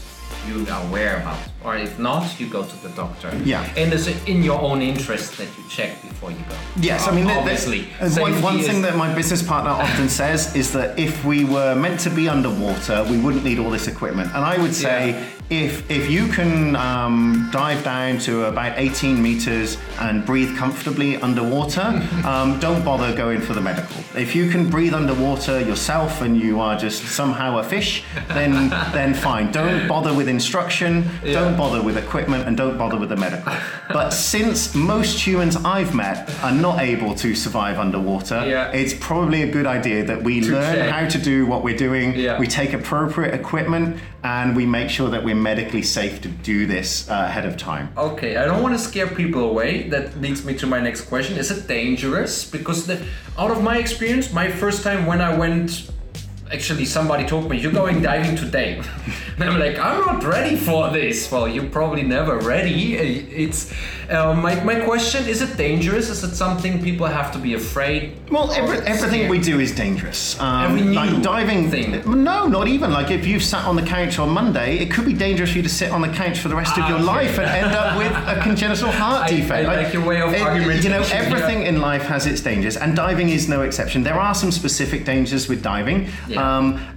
[0.46, 3.34] you are aware about, or if not, you go to the doctor.
[3.44, 3.62] Yeah.
[3.76, 6.56] And it's in your own interest that you check before you go.
[6.76, 7.84] Yes, I mean, obviously.
[8.18, 12.00] one, one thing that my business partner often says is that if we were meant
[12.00, 14.28] to be underwater, we wouldn't need all this equipment.
[14.34, 15.24] And I would say Yeah.
[15.50, 21.82] If if you can um, dive down to about 18 meters and breathe comfortably underwater,
[22.24, 23.96] um, don't bother going for the medical.
[24.18, 29.12] If you can breathe underwater yourself and you are just somehow a fish, then then
[29.12, 29.52] fine.
[29.52, 31.08] Don't bother with instruction.
[31.22, 33.52] Don't bother with equipment, and don't bother with the medical.
[33.92, 38.70] But since most humans I've met are not able to survive underwater, Yeah.
[38.72, 40.90] it's probably a good idea that we learn check.
[40.90, 42.14] how to do what we're doing.
[42.16, 42.38] Yeah.
[42.38, 47.08] We take appropriate equipment and we make sure that we're medically safe to do this
[47.10, 47.92] uh, ahead of time.
[47.96, 49.88] Okay, I don't want to scare people away.
[49.90, 51.36] That leads me to my next question.
[51.36, 52.50] Is it dangerous?
[52.50, 53.06] Because the,
[53.36, 55.90] out of my experience, my first time when I went,
[56.52, 58.80] actually somebody told me, you're going diving today.
[59.38, 61.30] and I'm like, I'm not ready for this.
[61.30, 62.94] Well, you're probably never ready.
[62.96, 63.72] It's
[64.10, 66.10] uh, my, my question, is it dangerous?
[66.10, 68.16] Is it something people have to be afraid?
[68.30, 69.30] Well, every, everything scared?
[69.30, 70.38] we do is dangerous.
[70.38, 71.70] Um, like diving.
[71.70, 72.02] thing.
[72.24, 72.92] No, not even.
[72.92, 75.62] Like if you sat on the couch on Monday, it could be dangerous for you
[75.62, 77.06] to sit on the couch for the rest of Ah, your okay.
[77.06, 79.68] life and end up with a congenital heart I- defect.
[79.68, 80.30] I like your way of
[80.84, 81.68] You know, everything yeah.
[81.70, 84.02] in life has its dangers, and diving is no exception.
[84.02, 86.40] There are some specific dangers with diving, Yeah.
[86.42, 86.43] um,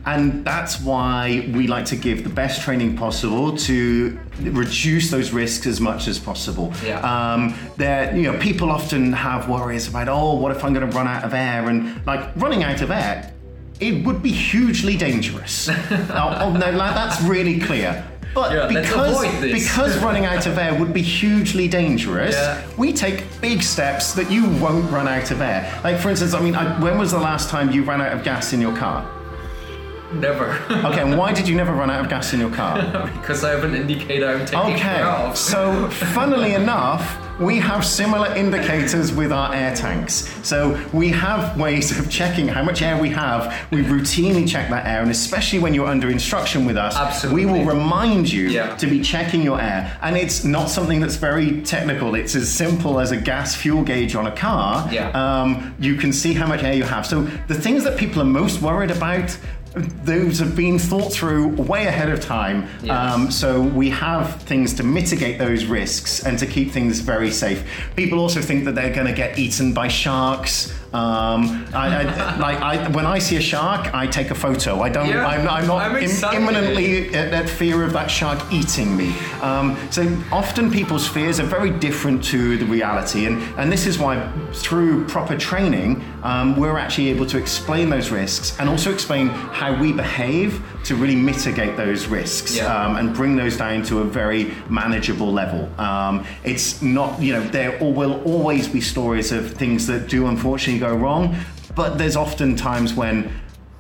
[0.06, 5.66] and that's why we like to give the best training possible to reduce those risks
[5.66, 6.74] as much as possible.
[6.84, 7.00] Yeah.
[7.02, 10.96] Um, there, you know, people often have worries about, oh, what if I'm going to
[10.96, 11.70] run out of air?
[11.70, 13.34] And like running out of air,
[13.80, 15.70] it would be hugely dangerous.
[15.72, 18.04] oh, oh, no, like, that's really clear.
[18.34, 22.62] But Yeah, because because running out of air would be hugely dangerous, Yeah.
[22.78, 25.80] we take big steps that you won't run out of air.
[25.84, 28.24] Like for instance, I mean, I, when was the last time you ran out of
[28.24, 29.10] gas in your car?
[30.14, 30.58] Never.
[30.88, 32.78] Okay, and why did you never run out of gas in your car?
[33.22, 35.38] because I have an indicator I'm taking Okay, care of.
[35.54, 40.28] so funnily enough, we have similar indicators with our air tanks.
[40.44, 43.54] So we have ways of checking how much air we have.
[43.72, 47.46] We routinely check that air, and especially when you're under instruction with us, Absolutely.
[47.46, 48.76] we will remind you Yeah.
[48.78, 49.98] to be checking your air.
[50.02, 52.16] And it's not something that's very technical.
[52.16, 54.88] It's as simple as a gas fuel gauge on a car.
[54.92, 55.10] Yeah.
[55.12, 57.06] Um, you can see how much air you have.
[57.06, 59.38] So the things that people are most worried about.
[59.78, 62.68] Those have been thought through way ahead of time.
[62.82, 62.92] Yes.
[62.92, 67.64] Um, so we have things to mitigate those risks and to keep things very safe.
[67.96, 70.74] People also think that they're going to get eaten by sharks.
[70.94, 74.82] Um, I, I, like I, when I see a shark, I take a photo.
[74.82, 75.08] I don't.
[75.10, 79.14] Yeah, I'm, I'm not I'm im- imminently at, at fear of that shark eating me.
[79.42, 84.00] Um, so often people's fears are very different to the reality, and and this is
[84.00, 89.28] why through proper training, um, we're actually able to explain those risks and also explain
[89.28, 92.66] how we behave to really mitigate those risks Yeah.
[92.74, 95.70] um, and bring those down to a very manageable level.
[95.80, 100.77] Um, it's not, you know, there will always be stories of things that do unfortunately
[100.80, 101.36] go wrong,
[101.76, 103.32] but there's often times when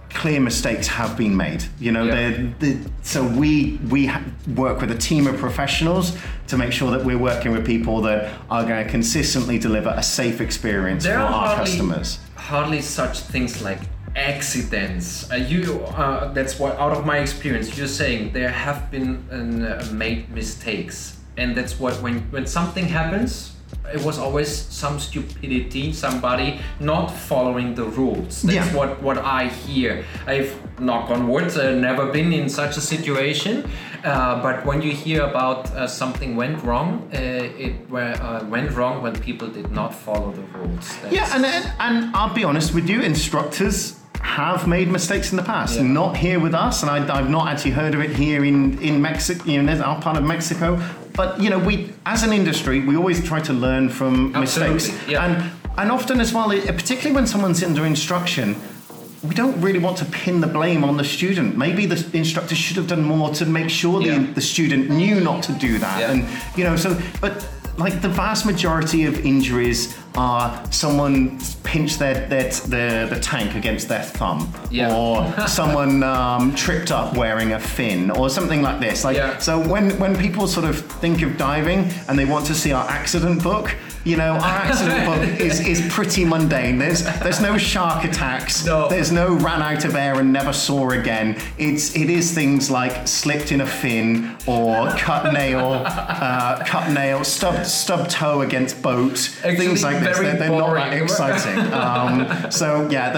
[0.09, 1.63] clear mistakes have been made.
[1.79, 2.15] You know, Yeah.
[2.15, 4.09] they're, they so we we
[4.55, 8.31] work with a team of professionals to make sure that we're working with people that
[8.49, 12.19] are going to consistently deliver a safe experience there for our hardly, customers.
[12.35, 13.79] hardly such things like
[14.15, 15.29] accidents.
[15.31, 17.77] Uh, you, uh, that's what out of my experience.
[17.77, 23.53] You're saying there have been uh, made mistakes, and that's what when when something happens.
[23.93, 28.41] It was always some stupidity, somebody not following the rules.
[28.41, 28.75] That's Yeah.
[28.75, 30.03] what, what I hear.
[30.25, 33.63] I've, knock on wood, uh, never been in such a situation.
[34.03, 39.01] Uh, but when you hear about uh, something went wrong, uh, it uh, went wrong
[39.01, 40.95] when people did not follow the rules.
[41.09, 45.37] Yeah, That's- and, and and I'll be honest with you, instructors have made mistakes in
[45.37, 45.75] the past.
[45.77, 45.83] Yeah.
[45.83, 49.01] Not here with us, and I, I've not actually heard of it here in in
[49.01, 50.79] Mexico, you know, our part of Mexico.
[51.17, 55.09] But you know, we as an industry, we always try to learn from Absolutely, mistakes,
[55.09, 55.25] yeah.
[55.25, 58.55] and and often as well, particularly when someone's under instruction.
[59.23, 61.57] We don't really want to pin the blame on the student.
[61.57, 64.33] Maybe the instructor should have done more to make sure the, Yeah.
[64.35, 65.99] the student knew not to do that.
[65.99, 66.11] Yeah.
[66.11, 66.25] And
[66.55, 67.33] you know, so but
[67.77, 73.87] like the vast majority of injuries are someone pinched their, their the, the tank against
[73.87, 74.95] their thumb, Yeah.
[74.95, 79.03] or someone um, tripped up wearing a fin, or something like this.
[79.03, 79.37] Like Yeah.
[79.37, 82.87] so, when when people sort of think of diving and they want to see our
[82.89, 83.75] accident book.
[84.05, 86.77] You know, our accident book is, is pretty mundane.
[86.77, 88.65] There's there's no shark attacks.
[88.65, 88.87] No.
[88.87, 91.35] There's no ran out of air and never saw again.
[91.57, 97.25] It's it is things like slipped in a fin or cut nail, uh, cut nail,
[97.25, 100.06] stub stub toe against boat, things like this.
[100.15, 101.59] Very They're, they're not that exciting.
[101.73, 103.11] um, so yeah,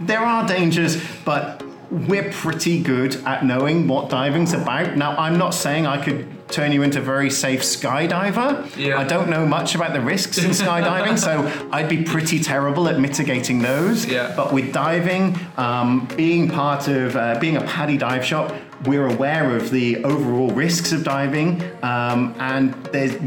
[0.00, 4.96] there are dangers, but we're pretty good at knowing what diving's about.
[4.96, 8.76] Now, I'm not saying I could turn you into a very safe skydiver.
[8.76, 8.98] Yeah.
[8.98, 12.98] I don't know much about the risks in skydiving, so I'd be pretty terrible at
[12.98, 14.06] mitigating those.
[14.06, 14.34] Yeah.
[14.34, 18.54] But with diving, um, being part of uh, being a PADI dive shop,
[18.86, 22.74] we're aware of the overall risks of diving, um, and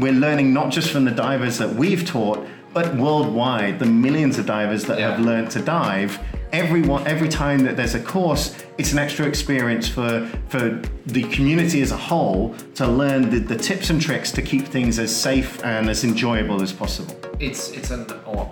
[0.00, 4.44] we're learning not just from the divers that we've taught, but worldwide, the millions of
[4.44, 5.12] divers that Yeah.
[5.12, 6.18] have learned to dive.
[6.52, 11.80] Everyone, every time that there's a course, it's an extra experience for for the community
[11.86, 15.50] as a whole to learn the, the tips and tricks to keep things as safe
[15.64, 17.14] and as enjoyable as possible.
[17.48, 18.02] it's it's an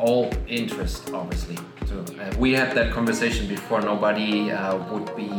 [0.06, 0.24] all
[0.60, 1.56] interest obviously
[1.88, 2.04] so, uh,
[2.44, 5.32] we had that conversation before nobody uh, would be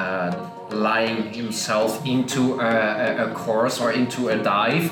[0.00, 0.30] uh,
[0.88, 2.72] lying himself into a,
[3.06, 4.86] a, a course or into a dive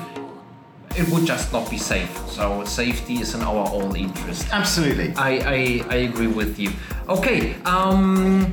[0.97, 5.13] it would just not be safe so safety is in our own interest Absolutely.
[5.15, 6.71] I, I, I agree with you.
[7.09, 8.51] Okay, um,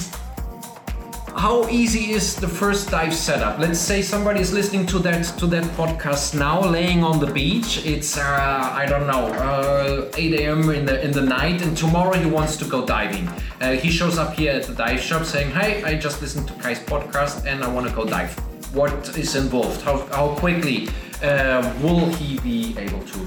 [1.36, 3.58] how easy is the first dive setup?
[3.58, 7.84] Let's say somebody is listening to that to that podcast now, laying on the beach.
[7.86, 10.70] It's uh, I don't know, uh, 8 a.m.
[10.70, 13.28] in the in the night, and tomorrow he wants to go diving.
[13.60, 16.54] Uh, he shows up here at the dive shop saying, "Hey, I just listened to
[16.54, 18.34] Kai's podcast and I want to go dive."
[18.74, 19.82] What is involved?
[19.82, 20.88] How how quickly
[21.22, 23.26] uh, will he be able to?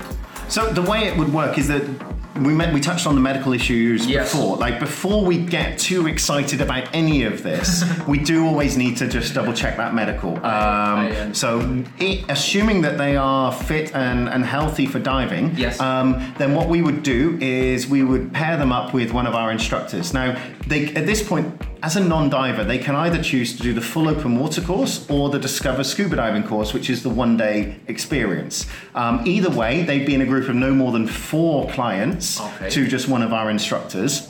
[0.50, 1.84] So the way it would work is that
[2.42, 4.32] we met, we touched on the medical issues Yes.
[4.32, 4.58] before.
[4.58, 9.08] Like before we get too excited about any of this, we do always need to
[9.08, 10.38] just double check that medical.
[10.38, 15.80] Um, I- so i assuming that they are fit and, and healthy for diving, Yes.
[15.80, 19.36] um, then what we would do is we would pair them up with one of
[19.36, 20.12] our instructors.
[20.14, 20.36] Now,
[20.68, 21.62] they at this point.
[21.84, 25.30] As a non-diver, they can either choose to do the full open water course or
[25.30, 28.68] the Discover Scuba Diving course, which is the one-day experience.
[28.96, 32.70] Um, either way, they'd be in a group of no more than four clients Okay.
[32.70, 34.30] to just one of our instructors.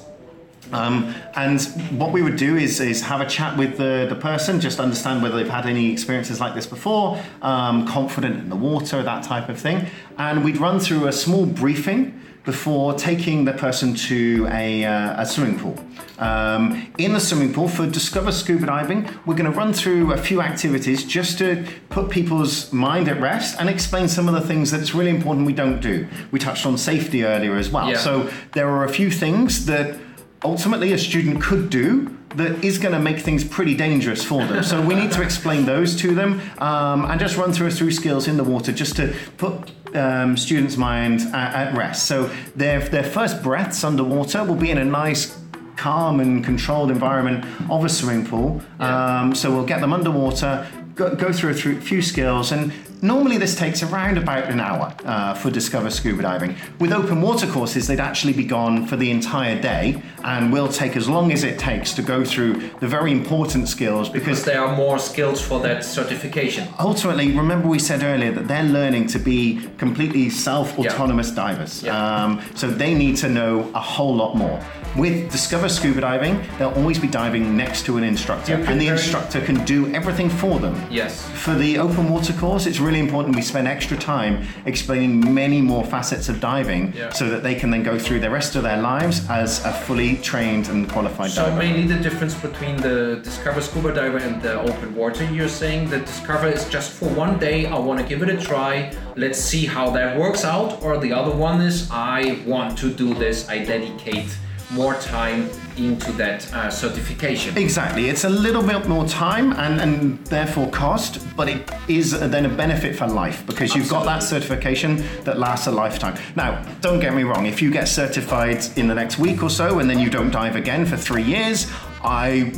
[0.72, 1.62] Um, and
[2.00, 5.22] what we would do is, is have a chat with the, the person, just understand
[5.22, 9.48] whether they've had any experiences like this before, um, confident in the water, that type
[9.50, 9.86] of thing.
[10.18, 15.26] And we'd run through a small briefing before taking the person to a, uh, a
[15.26, 15.78] swimming pool.
[16.20, 20.18] Um, in the swimming pool for Discover Scuba Diving, we're going to run through a
[20.18, 24.72] few activities just to put people's mind at rest and explain some of the things
[24.72, 26.08] that it's really important we don't do.
[26.32, 27.90] We touched on safety earlier as well.
[27.90, 27.98] Yeah.
[27.98, 29.98] So there are a few things that
[30.44, 34.64] ultimately a student could do that is going to make things pretty dangerous for them.
[34.64, 37.92] So we need to explain those to them um, and just run through a few
[37.92, 42.08] skills in the water just to put um, students' minds at, at rest.
[42.08, 45.38] So their, their first breaths underwater will be in a nice
[45.76, 48.62] calm and controlled environment of a swimming pool.
[48.80, 52.72] Um, so we'll get them underwater, go, go through a through- few skills, and
[53.04, 56.56] normally this takes around about an hour uh, for Discover Scuba Diving.
[56.80, 60.96] With open water courses, they'd actually be gone for the entire day and will take
[60.96, 64.64] as long as it takes to go through the very important skills Because because there
[64.64, 66.68] are more skills for that certification.
[66.80, 71.84] ultimately, remember we said earlier that they're learning to be completely self-autonomous divers.
[71.84, 72.24] Yeah.
[72.24, 74.60] Um, so they need to know a whole lot more.
[74.96, 79.42] With Discover Scuba Diving, they'll always be diving next to an instructor, and the instructor
[79.42, 80.80] can do everything for them.
[80.92, 81.28] Yes.
[81.30, 85.84] For the open water course, it's really important we spend extra time explaining many more
[85.86, 87.10] facets of diving Yeah.
[87.12, 90.18] so that they can then go through the rest of their lives as a fully
[90.18, 91.36] trained and qualified diver.
[91.36, 91.58] So diver.
[91.58, 96.00] mainly the difference between the Discover Scuba Diver and the open water, you're saying the
[96.00, 99.66] Discover is just for one day, I want to give it a try, let's see
[99.66, 103.60] how that works out, or the other one is I want to do this, I
[103.60, 104.30] dedicate
[104.72, 107.58] more time into that uh, certification.
[107.58, 108.10] Exactly.
[108.10, 112.50] It's a little bit more time and, and therefore cost, but it is then a
[112.50, 116.16] benefit for life because you've got that certification that lasts a lifetime.
[116.36, 119.80] Now, don't get me wrong, if you get certified in the next week or so
[119.80, 121.72] and then you don't dive again for three years,
[122.04, 122.52] I,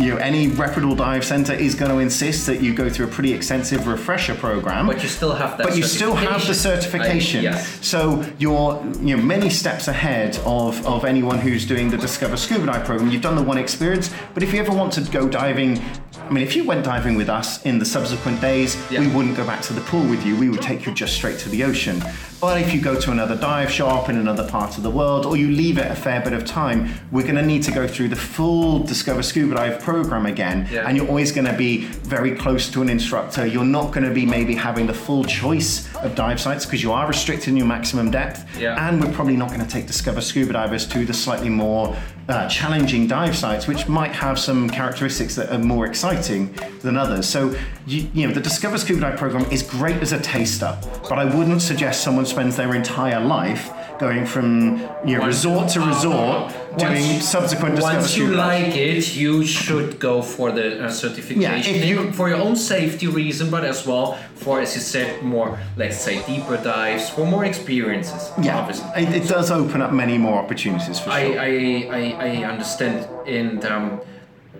[0.00, 3.10] you know, any reputable dive center is going to insist that you go through a
[3.10, 4.86] pretty extensive refresher program.
[4.86, 7.40] But you still have that But you still have the certification.
[7.40, 7.86] I- yes.
[7.86, 12.66] So you're you know many steps ahead of, of anyone who's doing the Discover Scuba
[12.66, 13.10] Dive program.
[13.10, 15.80] You've done the one experience, but if you ever want to go diving,
[16.28, 19.00] I mean, if you went diving with us in the subsequent days, Yeah.
[19.00, 20.36] we wouldn't go back to the pool with you.
[20.36, 22.04] We would take you just straight to the ocean.
[22.38, 25.36] But if you go to another dive shop in another part of the world, or
[25.36, 28.08] you leave it a fair bit of time, we're going to need to go through
[28.08, 30.68] the full Discover Scuba Dive program again.
[30.70, 30.86] Yeah.
[30.86, 33.46] And you're always going to be very close to an instructor.
[33.46, 36.92] You're not going to be maybe having the full choice of dive sites because you
[36.92, 38.44] are restricted in your maximum depth.
[38.58, 38.86] Yeah.
[38.88, 41.96] And we're probably not going to take Discover Scuba Divers to the slightly more
[42.28, 47.26] uh, challenging dive sites, which might have some characteristics that are more exciting than others.
[47.26, 47.54] So,
[47.86, 51.24] you, you know, the Discover Scuba Dive program is great as a taster, but I
[51.24, 56.52] wouldn't suggest someone spends their entire life going from you know, Once- resort to resort,
[56.78, 61.56] doing subsequent Discover Once you like it, you should go for the uh, certification Yeah,
[61.76, 65.58] if you- for your own safety reason, but as well for, as you said, more
[65.76, 68.30] let's say deeper dives for more experiences.
[68.40, 68.88] Yeah, obviously.
[69.02, 71.40] it, it does open up many more opportunities for I, sure.
[71.40, 71.50] I,
[72.00, 72.96] I, I understand
[73.26, 74.00] and um,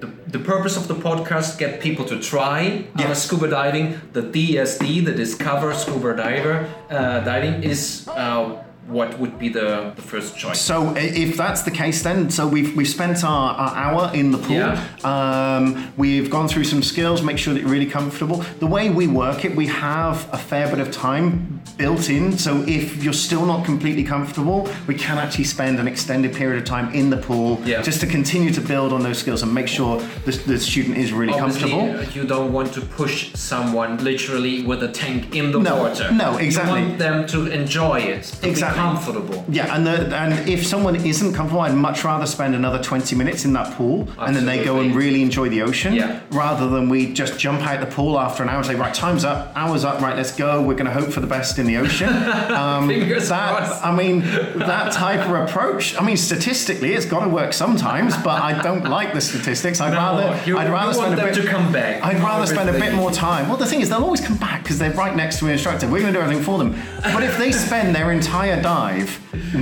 [0.01, 3.25] the, the purpose of the podcast get people to try uh, Yes.
[3.25, 9.49] scuba diving the DSD the Discover Scuba Diver uh, diving is uh, what would be
[9.51, 13.55] the, the first choice So if that's the case, then so we've we've spent our,
[13.55, 14.57] our hour in the pool.
[14.57, 14.83] Yeah.
[15.05, 18.39] Um, we've gone through some skills, make sure that you're really comfortable.
[18.61, 22.37] The way we work it, we have a fair bit of time built in.
[22.39, 26.65] So if you're still not completely comfortable, we can actually spend an extended period of
[26.65, 27.83] time in the pool Yeah.
[27.83, 31.13] just to continue to build on those skills and make sure the, the student is
[31.13, 32.01] really Obviously, comfortable.
[32.01, 36.11] uh, you don't want to push someone literally with a tank in the No, water.
[36.11, 36.81] no, exactly.
[36.81, 38.78] You want them to enjoy it, Exactly.
[38.79, 39.45] Comfortable.
[39.49, 43.45] Yeah, and the, and if someone isn't comfortable, I'd much rather spend another 20 minutes
[43.45, 46.21] in that pool and then they go and really enjoy the ocean Yeah.
[46.31, 49.25] rather than we just jump out the pool after an hour and say, right, time's
[49.25, 50.61] up, hour's up, right, let's go.
[50.63, 52.09] We're going to hope for the best in the ocean.
[52.59, 53.81] Um, that.
[53.85, 58.41] I mean, that type of approach, I mean, statistically, it's got to work sometimes, but
[58.43, 59.81] I don't like the statistics.
[59.81, 62.03] I'd No, rather, you- I'd rather want spend a them bit, to come back.
[62.05, 63.49] I'd rather spend a bit more time.
[63.49, 65.87] Well, the thing is, they'll always come back because they're right next to an instructor.
[65.87, 66.77] We're going to do everything for them.
[67.03, 69.11] But if they spend their entire dive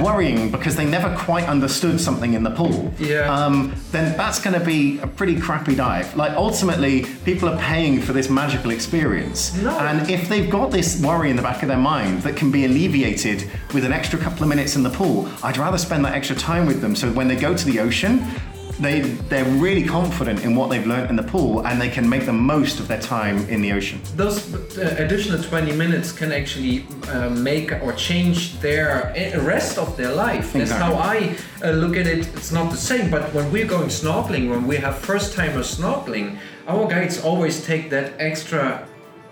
[0.01, 3.33] worrying because they never quite understood something in the pool, Yeah.
[3.37, 3.57] um,
[3.93, 6.07] then that's going to be a pretty crappy dive.
[6.17, 6.95] Like ultimately,
[7.25, 9.71] people are paying for this magical experience, No.
[9.89, 12.65] and if they've got this worry in the back of their mind that can be
[12.65, 13.39] alleviated
[13.75, 16.65] with an extra couple of minutes in the pool, I'd rather spend that extra time
[16.67, 16.97] with them.
[16.97, 18.15] So when they go to the ocean.
[18.79, 22.27] They, they're really confident in what they've learned in the pool and they can make
[22.27, 24.01] the most of their time in the ocean.
[24.17, 29.97] those uh, additional 20 minutes can actually uh, make or change their uh, rest of
[29.97, 30.53] their life.
[30.53, 32.29] That's how I uh, look at it.
[32.37, 36.39] It's not the same, but when we're going snorkeling, when we have first timers snorkeling,
[36.69, 38.86] our guides always take that extra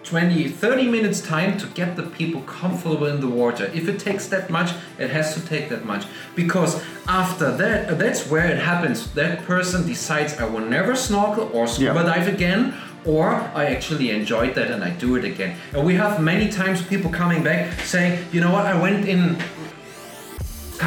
[0.05, 3.71] 20, 30 minutes time to get the people comfortable in the water.
[3.75, 6.05] If it takes that much, it has to take that much.
[6.37, 9.11] Because after that, uh, that's where it happens.
[9.15, 12.03] That person decides, I will never snorkel or scuba Yeah.
[12.03, 12.75] dive again,
[13.07, 15.57] or I actually enjoyed that and I do it again.
[15.73, 19.37] And we have many times people coming back saying, you know what, I went in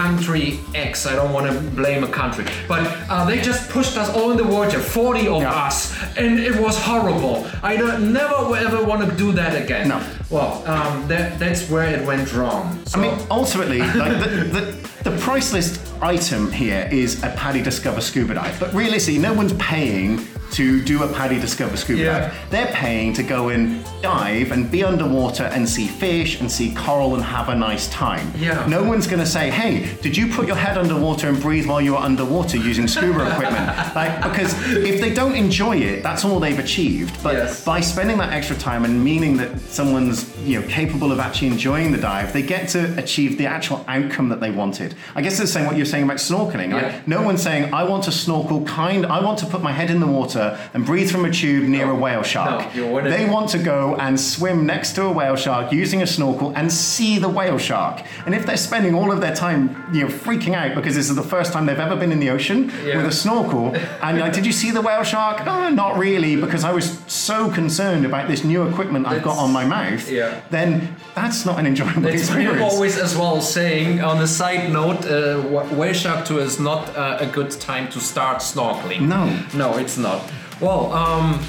[0.01, 1.07] country X.
[1.07, 4.37] I don't want to blame a country, but uh, they just pushed us all in
[4.37, 5.65] the water, 40 of Yeah.
[5.67, 5.77] us,
[6.21, 7.35] and it was horrible.
[7.63, 9.87] I don't never ever want to do that again.
[9.89, 9.99] No.
[10.29, 12.63] Well, um, that, that's where it went wrong.
[12.85, 17.61] So, I mean, ultimately, like the, the, the price list item here is a PADI
[17.63, 20.17] Discover scuba dive, but realistically, no one's paying
[20.51, 22.19] to do a PADI Discover scuba Yeah.
[22.19, 22.33] dive.
[22.49, 27.15] They're paying to go and dive and be underwater and see fish and see coral
[27.15, 28.31] and have a nice time.
[28.39, 28.65] Yeah.
[28.67, 31.81] No one's going to say, "Hey, did you put your head underwater and breathe while
[31.81, 36.39] you were underwater using scuba equipment?" Like, because if they don't enjoy it, that's all
[36.39, 37.15] they've achieved.
[37.23, 37.63] But Yes.
[37.65, 41.91] by spending that extra time and meaning that someone's you know capable of actually enjoying
[41.91, 44.95] the dive, they get to achieve the actual outcome that they wanted.
[45.15, 46.69] I guess it's the same what you're saying about snorkeling.
[46.69, 46.75] Yeah.
[46.81, 49.05] Like, no one's saying I want to snorkel kind.
[49.05, 50.36] I want to put my head in the water
[50.73, 52.75] and breathe from a tube near a whale shark.
[52.75, 56.53] No, They want to go and swim next to a whale shark using a snorkel
[56.55, 58.01] and see the whale shark.
[58.25, 59.61] And if they're spending all of their time
[59.93, 62.29] you know freaking out because this is the first time they've ever been in the
[62.29, 62.97] ocean Yeah.
[62.97, 65.37] with a snorkel and like, did you see the whale shark?
[65.47, 69.51] Oh, not really, because I was so concerned about this new equipment I've got on
[69.51, 70.09] my mouth.
[70.09, 70.41] Yeah.
[70.49, 72.61] Then that's not an enjoyable That's experience.
[72.73, 75.37] always as well saying on a side note, uh,
[75.75, 79.01] whale shark tour is not uh, a good time to start snorkeling.
[79.01, 79.23] No.
[79.53, 80.21] No, it's not.
[80.59, 81.43] Well, um,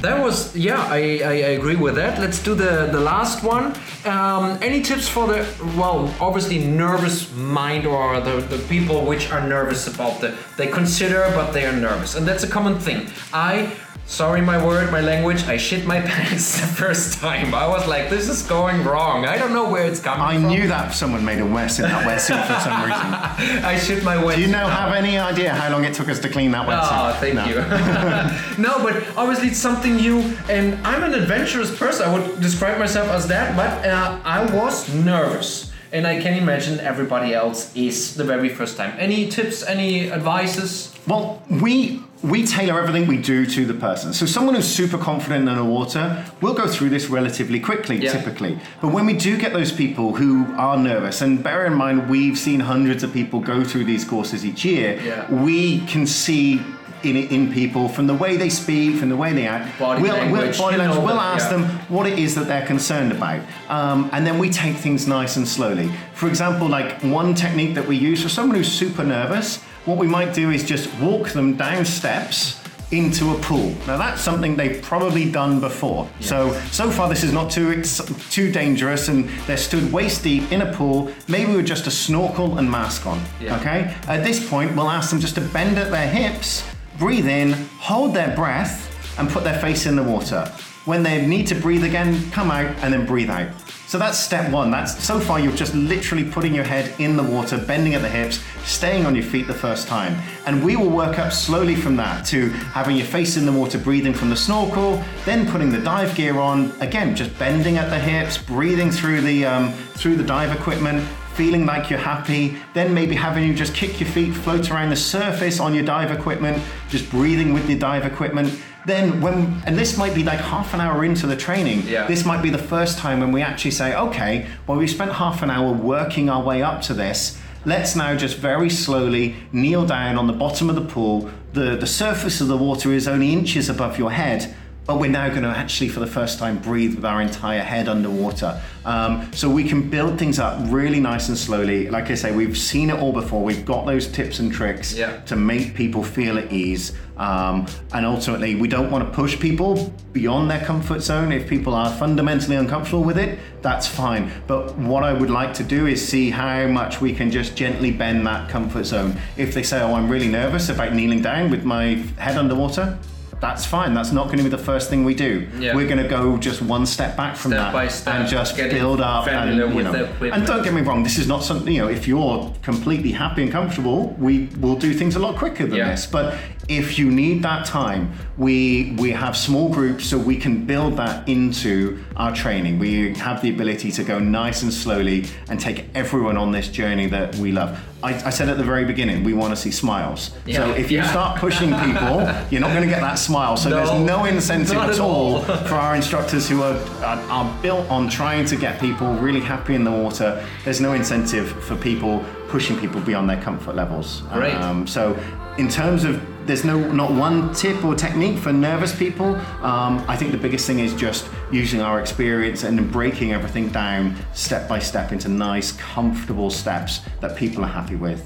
[0.00, 2.20] that was yeah, I, I, agree with that.
[2.20, 3.74] Let's do the the last one.
[4.04, 5.44] Um, any tips for the
[5.76, 11.28] well, obviously nervous mind or the, the people which are nervous about the they consider
[11.34, 13.08] but they are nervous, and that's a common thing.
[13.32, 13.72] I.
[14.10, 15.44] Sorry, my word, my language.
[15.44, 17.54] I shit my pants the first time.
[17.54, 20.46] I was like, "This is going wrong." I don't know where it's coming I from.
[20.46, 23.64] I knew that someone made a mess in that wetsuit for some reason.
[23.64, 24.36] I shit my way.
[24.36, 26.88] Do you now have any idea how long it took us to clean that wetsuit?
[26.90, 27.44] Oh, thank No.
[27.44, 27.56] you.
[28.66, 32.08] no, but obviously it's something new, and I'm an adventurous person.
[32.08, 36.80] I would describe myself as that, but uh, I was nervous, and I can imagine
[36.80, 38.94] everybody else is the very first time.
[38.98, 39.62] Any tips?
[39.62, 40.94] Any advices?
[41.06, 44.12] Well, we we tailor everything we do to the person.
[44.12, 48.12] So someone who's super confident in the water, we'll go through this relatively quickly, Yeah.
[48.12, 48.58] typically.
[48.80, 52.36] But when we do get those people who are nervous, and bear in mind we've
[52.36, 55.32] seen hundreds of people go through these courses each year, Yeah.
[55.32, 56.60] we can see
[57.04, 59.78] in in people from the way they speak, from the way they act.
[59.78, 61.04] Body we'll, language, we'll, body language.
[61.04, 61.58] We'll ask yeah.
[61.58, 65.36] them what it is that they're concerned about, um, and then we take things nice
[65.36, 65.90] and slowly.
[66.14, 70.06] For example, like one technique that we use for someone who's super nervous, what we
[70.06, 73.74] might do is just walk them down steps into a pool.
[73.86, 76.08] Now that's something they've probably done before.
[76.20, 80.50] So so far this is not too ex- too dangerous, and they're stood waist deep
[80.50, 83.20] in a pool, maybe with just a snorkel and mask on.
[83.40, 83.58] Yeah.
[83.58, 83.94] Okay.
[84.06, 86.64] At this point, we'll ask them just to bend at their hips,
[86.98, 88.86] breathe in, hold their breath,
[89.18, 90.44] and put their face in the water.
[90.84, 93.48] When they need to breathe again, come out and then breathe out.
[93.88, 94.70] So that's step one.
[94.70, 98.08] That's so far you're just literally putting your head in the water, bending at the
[98.08, 100.14] hips, staying on your feet the first time.
[100.46, 103.78] And we will work up slowly from that to having your face in the water,
[103.78, 106.70] breathing from the snorkel, then putting the dive gear on.
[106.80, 111.06] Again, just bending at the hips, breathing through the um, through the dive equipment,
[111.38, 114.96] feeling like you're happy, then maybe having you just kick your feet, float around the
[114.96, 118.52] surface on your dive equipment, just breathing with your dive equipment.
[118.86, 121.84] Then when and this might be like half an hour into the training.
[121.86, 122.08] Yeah.
[122.08, 125.40] This might be the first time when we actually say, okay, well we spent half
[125.42, 127.38] an hour working our way up to this.
[127.64, 131.30] Let's now just very slowly kneel down on the bottom of the pool.
[131.52, 134.52] The the surface of the water is only inches above your head
[134.88, 137.88] but we're now going to actually, for the first time, breathe with our entire head
[137.90, 138.58] underwater.
[138.86, 141.90] Um, so we can build things up really nice and slowly.
[141.90, 143.44] Like I say, we've seen it all before.
[143.44, 145.18] We've got those tips and tricks Yeah.
[145.26, 146.94] to make people feel at ease.
[147.18, 151.32] Um, and ultimately, we don't want to push people beyond their comfort zone.
[151.32, 154.30] If people are fundamentally uncomfortable with it, that's fine.
[154.46, 157.90] But what I would like to do is see how much we can just gently
[157.90, 159.20] bend that comfort zone.
[159.36, 162.96] If they say, oh, I'm really nervous about kneeling down with my head underwater,
[163.40, 163.94] that's fine.
[163.94, 165.46] That's not going to be the first thing we do.
[165.58, 165.74] Yeah.
[165.74, 169.00] We're going to go just one step back from Step that step, and just build
[169.00, 169.28] up.
[169.28, 172.08] And, you know, and don't get me wrong, this is not something, you know, if
[172.08, 175.90] you're completely happy and comfortable, we will do things a lot quicker than Yeah.
[175.90, 176.06] this.
[176.06, 176.34] But
[176.68, 181.26] if you need that time, we we have small groups so we can build that
[181.28, 182.78] into our training.
[182.78, 187.06] We have the ability to go nice and slowly and take everyone on this journey
[187.06, 187.78] that we love.
[188.02, 190.30] I, I said at the very beginning, we want to see smiles.
[190.52, 191.10] So if you Yeah.
[191.10, 193.56] start pushing people, you're not going to get that smile.
[193.56, 195.42] So there's No, no incentive at at all all.
[195.42, 199.74] for our instructors who are, are, are built on trying to get people really happy
[199.74, 200.44] in the water.
[200.64, 204.22] There's no incentive for people pushing people beyond their comfort levels.
[204.32, 204.54] Great.
[204.54, 205.18] Um, so,
[205.58, 209.34] in terms of there's no not one tip or technique for nervous people.
[209.62, 213.68] Um, I think the biggest thing is just using our experience and then breaking everything
[213.68, 218.22] down step by step into nice, comfortable steps that people are happy with.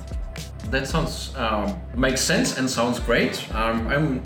[0.70, 3.52] That sounds um, makes sense and sounds great.
[3.54, 4.22] Um, I'm.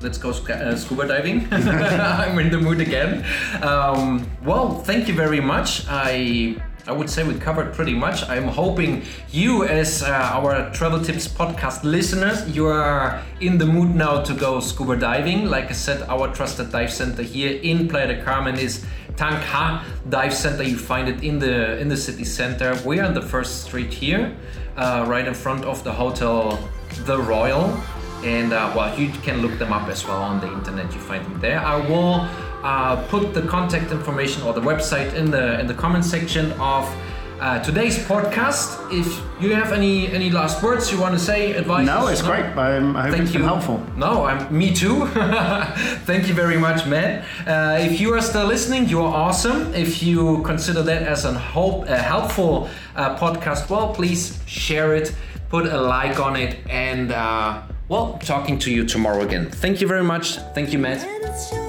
[0.00, 1.48] Let's go sca- uh, scuba diving.
[1.50, 3.24] I'm in the mood again.
[3.62, 5.86] Um, well, thank you very much.
[5.88, 6.56] I
[6.88, 8.28] I would say we covered pretty much.
[8.28, 13.92] I'm hoping you, as uh, our Travel Tips podcast listeners, you are in the mood
[13.92, 15.46] now to go scuba diving.
[15.46, 20.32] Like I said, our trusted dive center here in Playa del Carmen is Tank-Ha Dive
[20.32, 20.62] Center.
[20.62, 22.78] You find it in the in the city center.
[22.86, 24.36] We are on the first street here,
[24.76, 26.56] uh, right in front of the hotel
[27.04, 27.76] The Royal.
[28.22, 30.92] And uh, well, you can look them up as well on the internet.
[30.94, 31.60] You find them there.
[31.60, 32.28] I will
[32.62, 36.84] uh, put the contact information or the website in the in the comment section of
[37.40, 38.78] uh, today's podcast.
[38.90, 39.06] If
[39.42, 41.86] you have any any last words you want to say, advice?
[41.86, 42.44] No, it's great.
[42.56, 43.46] Um, I hope Thank it's been you.
[43.46, 43.82] helpful.
[43.96, 45.06] No, I'm me too.
[46.06, 47.24] Thank you very much, Matt.
[47.46, 49.74] Uh, if you are still listening, you are awesome.
[49.74, 55.14] If you consider that as a hope, a helpful uh, podcast, well, please share it,
[55.50, 59.50] put a like on it, and uh, well, talking to you tomorrow again.
[59.50, 60.36] Thank you very much.
[60.54, 61.04] Thank you, Matt.
[61.04, 61.65] And it's your